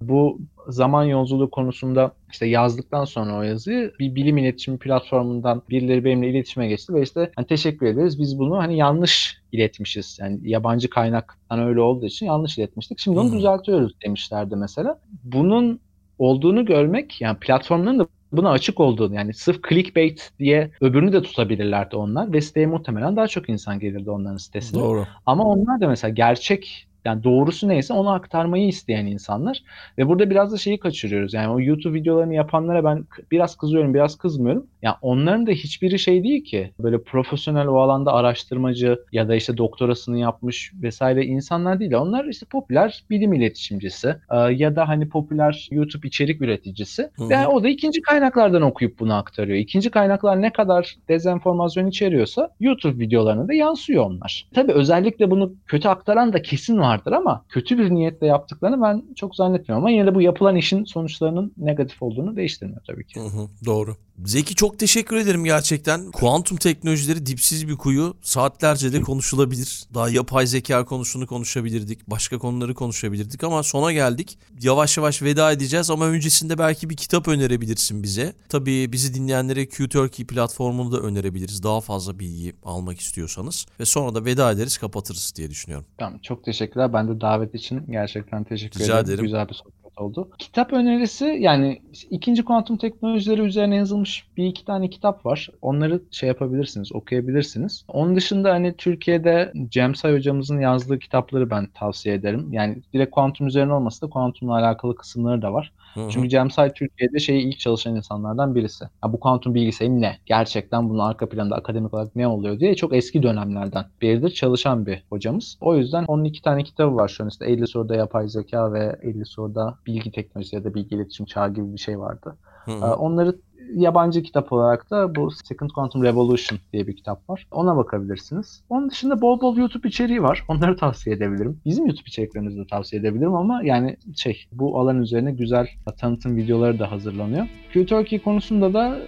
Bu 0.00 0.38
zaman 0.68 1.04
yolculuğu 1.04 1.50
konusunda 1.50 2.12
işte 2.30 2.46
yazdıktan 2.46 3.04
sonra 3.04 3.38
o 3.38 3.42
yazıyı 3.42 3.92
bir 4.00 4.14
bilim 4.14 4.38
iletişimi 4.38 4.78
platformundan 4.78 5.62
birileri 5.70 6.04
benimle 6.04 6.30
iletişime 6.30 6.68
geçti 6.68 6.94
ve 6.94 7.02
işte 7.02 7.32
hani 7.36 7.46
teşekkür 7.46 7.86
ederiz 7.86 8.18
biz 8.18 8.38
bunu 8.38 8.58
hani 8.58 8.76
yanlış 8.76 9.38
iletmişiz. 9.52 10.18
Yani 10.20 10.38
yabancı 10.42 10.90
kaynaktan 10.90 11.60
öyle 11.60 11.80
olduğu 11.80 12.06
için 12.06 12.26
yanlış 12.26 12.58
iletmiştik. 12.58 12.98
Şimdi 12.98 13.18
onu 13.18 13.32
düzeltiyoruz 13.32 13.92
demişlerdi 14.04 14.56
mesela. 14.56 14.98
Bunun 15.24 15.80
olduğunu 16.18 16.64
görmek 16.64 17.20
yani 17.20 17.38
platformların 17.38 17.98
da 17.98 18.06
buna 18.32 18.50
açık 18.50 18.80
olduğunu 18.80 19.14
yani 19.14 19.34
sırf 19.34 19.68
clickbait 19.68 20.32
diye 20.38 20.70
öbürünü 20.80 21.12
de 21.12 21.22
tutabilirlerdi 21.22 21.96
onlar 21.96 22.32
ve 22.32 22.40
siteye 22.40 22.66
muhtemelen 22.66 23.16
daha 23.16 23.28
çok 23.28 23.48
insan 23.48 23.80
gelirdi 23.80 24.10
onların 24.10 24.36
sitesine. 24.36 24.80
Doğru. 24.80 25.04
Ama 25.26 25.44
onlar 25.44 25.80
da 25.80 25.88
mesela 25.88 26.14
gerçek 26.14 26.85
Yani 27.06 27.24
doğrusu 27.24 27.68
neyse 27.68 27.94
onu 27.94 28.10
aktarmayı 28.10 28.68
isteyen 28.68 29.06
insanlar. 29.06 29.62
Ve 29.98 30.08
burada 30.08 30.30
biraz 30.30 30.52
da 30.52 30.56
şeyi 30.56 30.78
kaçırıyoruz. 30.78 31.34
Yani 31.34 31.48
o 31.48 31.60
YouTube 31.60 31.98
videolarını 31.98 32.34
yapanlara 32.34 32.84
ben 32.84 33.04
biraz 33.30 33.56
kızıyorum, 33.56 33.94
biraz 33.94 34.18
kızmıyorum. 34.18 34.66
Yani 34.82 34.96
onların 35.02 35.46
da 35.46 35.50
hiçbiri 35.50 35.98
şey 35.98 36.24
değil 36.24 36.44
ki. 36.44 36.70
Böyle 36.78 37.02
profesyonel 37.02 37.66
o 37.66 37.78
alanda 37.78 38.12
araştırmacı 38.12 38.98
ya 39.12 39.28
da 39.28 39.34
işte 39.34 39.56
doktorasını 39.56 40.18
yapmış 40.18 40.72
vesaire 40.82 41.24
insanlar 41.24 41.80
değil. 41.80 41.94
Onlar 41.94 42.24
işte 42.24 42.46
popüler 42.46 43.04
bilim 43.10 43.32
iletişimcisi 43.32 44.16
e, 44.30 44.36
ya 44.36 44.76
da 44.76 44.88
hani 44.88 45.08
popüler 45.08 45.68
YouTube 45.70 46.08
içerik 46.08 46.42
üreticisi. 46.42 47.02
Hı 47.02 47.24
hı. 47.24 47.32
Yani 47.32 47.46
o 47.46 47.62
da 47.62 47.68
ikinci 47.68 48.02
kaynaklardan 48.02 48.62
okuyup 48.62 48.98
bunu 48.98 49.14
aktarıyor. 49.14 49.58
İkinci 49.58 49.90
kaynaklar 49.90 50.42
ne 50.42 50.52
kadar 50.52 50.96
dezenformasyon 51.08 51.86
içeriyorsa 51.86 52.50
YouTube 52.60 53.04
videolarına 53.04 53.48
da 53.48 53.54
yansıyor 53.54 54.04
onlar. 54.04 54.48
Tabii 54.54 54.72
özellikle 54.72 55.30
bunu 55.30 55.52
kötü 55.66 55.88
aktaran 55.88 56.32
da 56.32 56.42
kesin 56.42 56.78
vardır 56.96 57.12
ama 57.12 57.44
kötü 57.48 57.78
bir 57.78 57.90
niyetle 57.90 58.26
yaptıklarını 58.26 58.82
ben 58.82 59.04
çok 59.16 59.36
zannetmiyorum. 59.36 59.84
Ama 59.84 59.90
yine 59.90 60.06
de 60.06 60.14
bu 60.14 60.22
yapılan 60.22 60.56
işin 60.56 60.84
sonuçlarının 60.84 61.52
negatif 61.56 62.02
olduğunu 62.02 62.36
değiştirmiyor 62.36 62.80
tabii 62.86 63.06
ki. 63.06 63.20
Hı 63.20 63.24
hı, 63.24 63.48
doğru. 63.66 63.96
Zeki 64.24 64.54
çok 64.54 64.78
teşekkür 64.78 65.16
ederim 65.16 65.44
gerçekten. 65.44 66.10
Kuantum 66.10 66.56
teknolojileri 66.56 67.26
dipsiz 67.26 67.68
bir 67.68 67.76
kuyu. 67.76 68.14
Saatlerce 68.22 68.92
de 68.92 69.00
konuşulabilir. 69.00 69.84
Daha 69.94 70.08
yapay 70.08 70.46
zeka 70.46 70.84
konusunu 70.84 71.26
konuşabilirdik. 71.26 72.10
Başka 72.10 72.38
konuları 72.38 72.74
konuşabilirdik 72.74 73.44
ama 73.44 73.62
sona 73.62 73.92
geldik. 73.92 74.38
Yavaş 74.60 74.96
yavaş 74.96 75.22
veda 75.22 75.52
edeceğiz 75.52 75.90
ama 75.90 76.06
öncesinde 76.06 76.58
belki 76.58 76.90
bir 76.90 76.96
kitap 76.96 77.28
önerebilirsin 77.28 78.02
bize. 78.02 78.32
Tabii 78.48 78.92
bizi 78.92 79.14
dinleyenlere 79.14 79.66
Q-Turkey 79.68 80.26
platformunu 80.26 80.92
da 80.92 81.00
önerebiliriz. 81.00 81.62
Daha 81.62 81.80
fazla 81.80 82.18
bilgi 82.18 82.52
almak 82.64 83.00
istiyorsanız. 83.00 83.66
Ve 83.80 83.84
sonra 83.84 84.14
da 84.14 84.24
veda 84.24 84.52
ederiz 84.52 84.78
kapatırız 84.78 85.32
diye 85.36 85.50
düşünüyorum. 85.50 85.86
Tamam 85.98 86.18
çok 86.18 86.44
teşekkürler. 86.44 86.85
Ben 86.92 87.08
de 87.08 87.20
davet 87.20 87.54
için 87.54 87.84
gerçekten 87.90 88.44
teşekkür 88.44 88.80
Rica 88.80 88.94
ederim. 89.00 89.06
ederim. 89.06 89.24
Güzel 89.24 89.48
bir 89.48 89.54
sohbet 89.54 89.85
oldu. 89.96 90.28
Kitap 90.38 90.72
önerisi 90.72 91.24
yani 91.24 91.82
ikinci 92.10 92.44
kuantum 92.44 92.76
teknolojileri 92.76 93.40
üzerine 93.40 93.76
yazılmış 93.76 94.26
bir 94.36 94.46
iki 94.46 94.64
tane 94.64 94.90
kitap 94.90 95.26
var. 95.26 95.48
Onları 95.62 96.02
şey 96.10 96.28
yapabilirsiniz, 96.28 96.92
okuyabilirsiniz. 96.92 97.84
Onun 97.88 98.16
dışında 98.16 98.52
hani 98.52 98.76
Türkiye'de 98.76 99.52
Cemsay 99.68 100.14
hocamızın 100.14 100.60
yazdığı 100.60 100.98
kitapları 100.98 101.50
ben 101.50 101.66
tavsiye 101.66 102.14
ederim. 102.14 102.52
Yani 102.52 102.82
direkt 102.94 103.10
kuantum 103.10 103.46
üzerine 103.46 103.72
olmasa 103.72 104.06
da 104.06 104.10
kuantumla 104.10 104.54
alakalı 104.54 104.96
kısımları 104.96 105.42
da 105.42 105.52
var. 105.52 105.72
Hı 105.94 106.00
hı. 106.00 106.10
Çünkü 106.10 106.28
Cemsay 106.28 106.72
Türkiye'de 106.72 107.18
şeyi 107.18 107.48
ilk 107.48 107.58
çalışan 107.58 107.96
insanlardan 107.96 108.54
birisi. 108.54 108.84
Ya 108.84 109.12
bu 109.12 109.20
kuantum 109.20 109.54
bilgisayarı 109.54 110.00
ne? 110.00 110.16
Gerçekten 110.26 110.88
bunun 110.88 110.98
arka 110.98 111.28
planında 111.28 111.56
akademik 111.56 111.94
olarak 111.94 112.16
ne 112.16 112.28
oluyor 112.28 112.60
diye 112.60 112.74
çok 112.74 112.94
eski 112.94 113.22
dönemlerden 113.22 113.84
beridir 114.02 114.30
çalışan 114.30 114.86
bir 114.86 115.02
hocamız. 115.10 115.58
O 115.60 115.76
yüzden 115.76 116.04
onun 116.04 116.24
iki 116.24 116.42
tane 116.42 116.64
kitabı 116.64 116.96
var 116.96 117.08
şu 117.08 117.24
an 117.24 117.28
işte 117.28 117.46
50 117.46 117.66
soruda 117.66 117.96
yapay 117.96 118.28
zeka 118.28 118.72
ve 118.72 118.96
50 119.02 119.26
soruda 119.26 119.78
bilgi 119.86 120.10
teknolojisi 120.10 120.56
ya 120.56 120.64
da 120.64 120.74
bilgi 120.74 120.94
iletişim 120.96 121.26
çağı 121.26 121.54
gibi 121.54 121.72
bir 121.72 121.78
şey 121.78 121.98
vardı. 121.98 122.36
Hı 122.64 122.70
Ee, 122.70 122.74
hı. 122.74 122.94
Onları 122.94 123.36
yabancı 123.74 124.22
kitap 124.22 124.52
olarak 124.52 124.90
da 124.90 125.14
bu 125.14 125.30
Second 125.30 125.70
Quantum 125.70 126.02
Revolution 126.04 126.58
diye 126.72 126.86
bir 126.86 126.96
kitap 126.96 127.30
var. 127.30 127.46
Ona 127.50 127.76
bakabilirsiniz. 127.76 128.62
Onun 128.68 128.90
dışında 128.90 129.20
bol 129.20 129.40
bol 129.40 129.56
YouTube 129.56 129.88
içeriği 129.88 130.22
var. 130.22 130.44
Onları 130.48 130.76
tavsiye 130.80 131.16
edebilirim. 131.16 131.60
Bizim 131.64 131.86
YouTube 131.86 132.06
içeriklerimizi 132.06 132.58
de 132.58 132.66
tavsiye 132.66 133.00
edebilirim 133.00 133.34
ama 133.34 133.62
yani 133.64 133.96
şey 134.16 134.44
bu 134.52 134.80
alan 134.80 135.02
üzerine 135.02 135.32
güzel 135.32 135.68
tanıtım 135.98 136.36
videoları 136.36 136.78
da 136.78 136.90
hazırlanıyor. 136.90 137.46
Q-Turkey 137.72 138.18
konusunda 138.18 138.74
da 138.74 138.98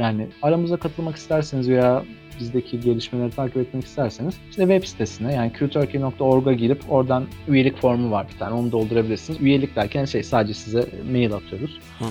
yani 0.00 0.28
aramıza 0.42 0.76
katılmak 0.76 1.16
isterseniz 1.16 1.68
veya 1.68 2.04
bizdeki 2.40 2.80
gelişmeleri 2.80 3.30
takip 3.30 3.56
etmek 3.56 3.84
isterseniz 3.84 4.34
işte 4.50 4.62
web 4.62 4.84
sitesine 4.84 5.34
yani 5.34 5.52
qturkey.org'a 5.52 6.52
girip 6.52 6.82
oradan 6.88 7.26
üyelik 7.48 7.80
formu 7.80 8.10
var 8.10 8.26
bir 8.34 8.38
tane 8.38 8.54
onu 8.54 8.72
doldurabilirsiniz. 8.72 9.40
Üyelik 9.40 9.76
derken 9.76 10.04
şey 10.04 10.22
sadece 10.22 10.54
size 10.54 10.86
mail 11.12 11.32
atıyoruz. 11.32 11.78
Hı 11.98 12.04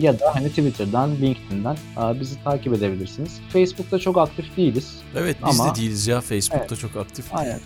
ya 0.00 0.20
da 0.20 0.34
hani 0.34 0.48
Twitter'dan, 0.48 1.10
LinkedIn'den 1.10 1.76
bizi 2.20 2.44
takip 2.44 2.74
edebilirsiniz. 2.74 3.40
Facebook'ta 3.48 3.98
çok 3.98 4.18
aktif 4.18 4.56
değiliz. 4.56 4.96
Evet 5.16 5.36
biz 5.50 5.60
Ama- 5.60 5.74
de 5.74 5.80
değiliz 5.80 6.06
ya. 6.06 6.20
Facebook'ta 6.20 6.76
çok 6.76 6.96
aktif. 6.96 7.34
Aynen. 7.34 7.58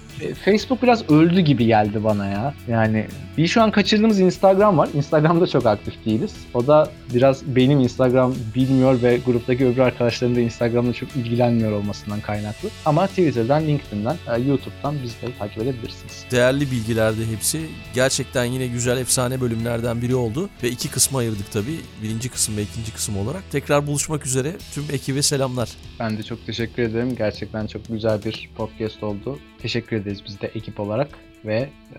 Facebook 0.44 0.82
biraz 0.82 1.10
öldü 1.10 1.40
gibi 1.40 1.66
geldi 1.66 2.04
bana 2.04 2.26
ya. 2.26 2.54
Yani 2.68 3.06
bir 3.38 3.46
şu 3.46 3.62
an 3.62 3.70
kaçırdığımız 3.70 4.20
Instagram 4.20 4.78
var. 4.78 4.88
Instagram'da 4.94 5.46
çok 5.46 5.66
aktif 5.66 6.04
değiliz. 6.04 6.34
O 6.54 6.66
da 6.66 6.90
biraz 7.14 7.56
benim 7.56 7.80
Instagram 7.80 8.34
bilmiyor 8.54 9.02
ve 9.02 9.18
gruptaki 9.26 9.66
öbür 9.66 9.78
arkadaşların 9.78 10.36
da 10.36 10.40
Instagram'da 10.40 10.92
çok 10.92 11.16
ilgilenmiyor 11.16 11.72
olmasından 12.06 12.20
kaynaklı. 12.20 12.68
Ama 12.84 13.06
Twitter'dan, 13.06 13.66
LinkedIn'den, 13.66 14.16
e, 14.36 14.40
YouTube'dan 14.40 15.02
bizleri 15.02 15.38
takip 15.38 15.62
edebilirsiniz. 15.62 16.24
Değerli 16.30 16.70
bilgilerdi 16.70 17.26
hepsi. 17.32 17.60
Gerçekten 17.94 18.44
yine 18.44 18.66
güzel 18.66 18.98
efsane 18.98 19.40
bölümlerden 19.40 20.02
biri 20.02 20.14
oldu. 20.14 20.48
Ve 20.62 20.68
iki 20.68 20.90
kısma 20.90 21.18
ayırdık 21.18 21.52
tabii. 21.52 21.80
Birinci 22.02 22.28
kısım 22.28 22.56
ve 22.56 22.62
ikinci 22.62 22.92
kısım 22.92 23.16
olarak. 23.16 23.42
Tekrar 23.52 23.86
buluşmak 23.86 24.26
üzere. 24.26 24.52
Tüm 24.74 24.84
ekibe 24.92 25.22
selamlar. 25.22 25.68
Ben 26.00 26.18
de 26.18 26.22
çok 26.22 26.46
teşekkür 26.46 26.82
ederim. 26.82 27.16
Gerçekten 27.16 27.66
çok 27.66 27.88
güzel 27.88 28.24
bir 28.24 28.50
podcast 28.56 29.02
oldu. 29.02 29.38
Teşekkür 29.62 29.96
ederiz 29.96 30.22
biz 30.26 30.40
de 30.40 30.46
ekip 30.54 30.80
olarak 30.80 31.08
ve 31.44 31.56
e, 31.56 31.98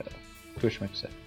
görüşmek 0.61 0.93
üzere. 0.93 1.26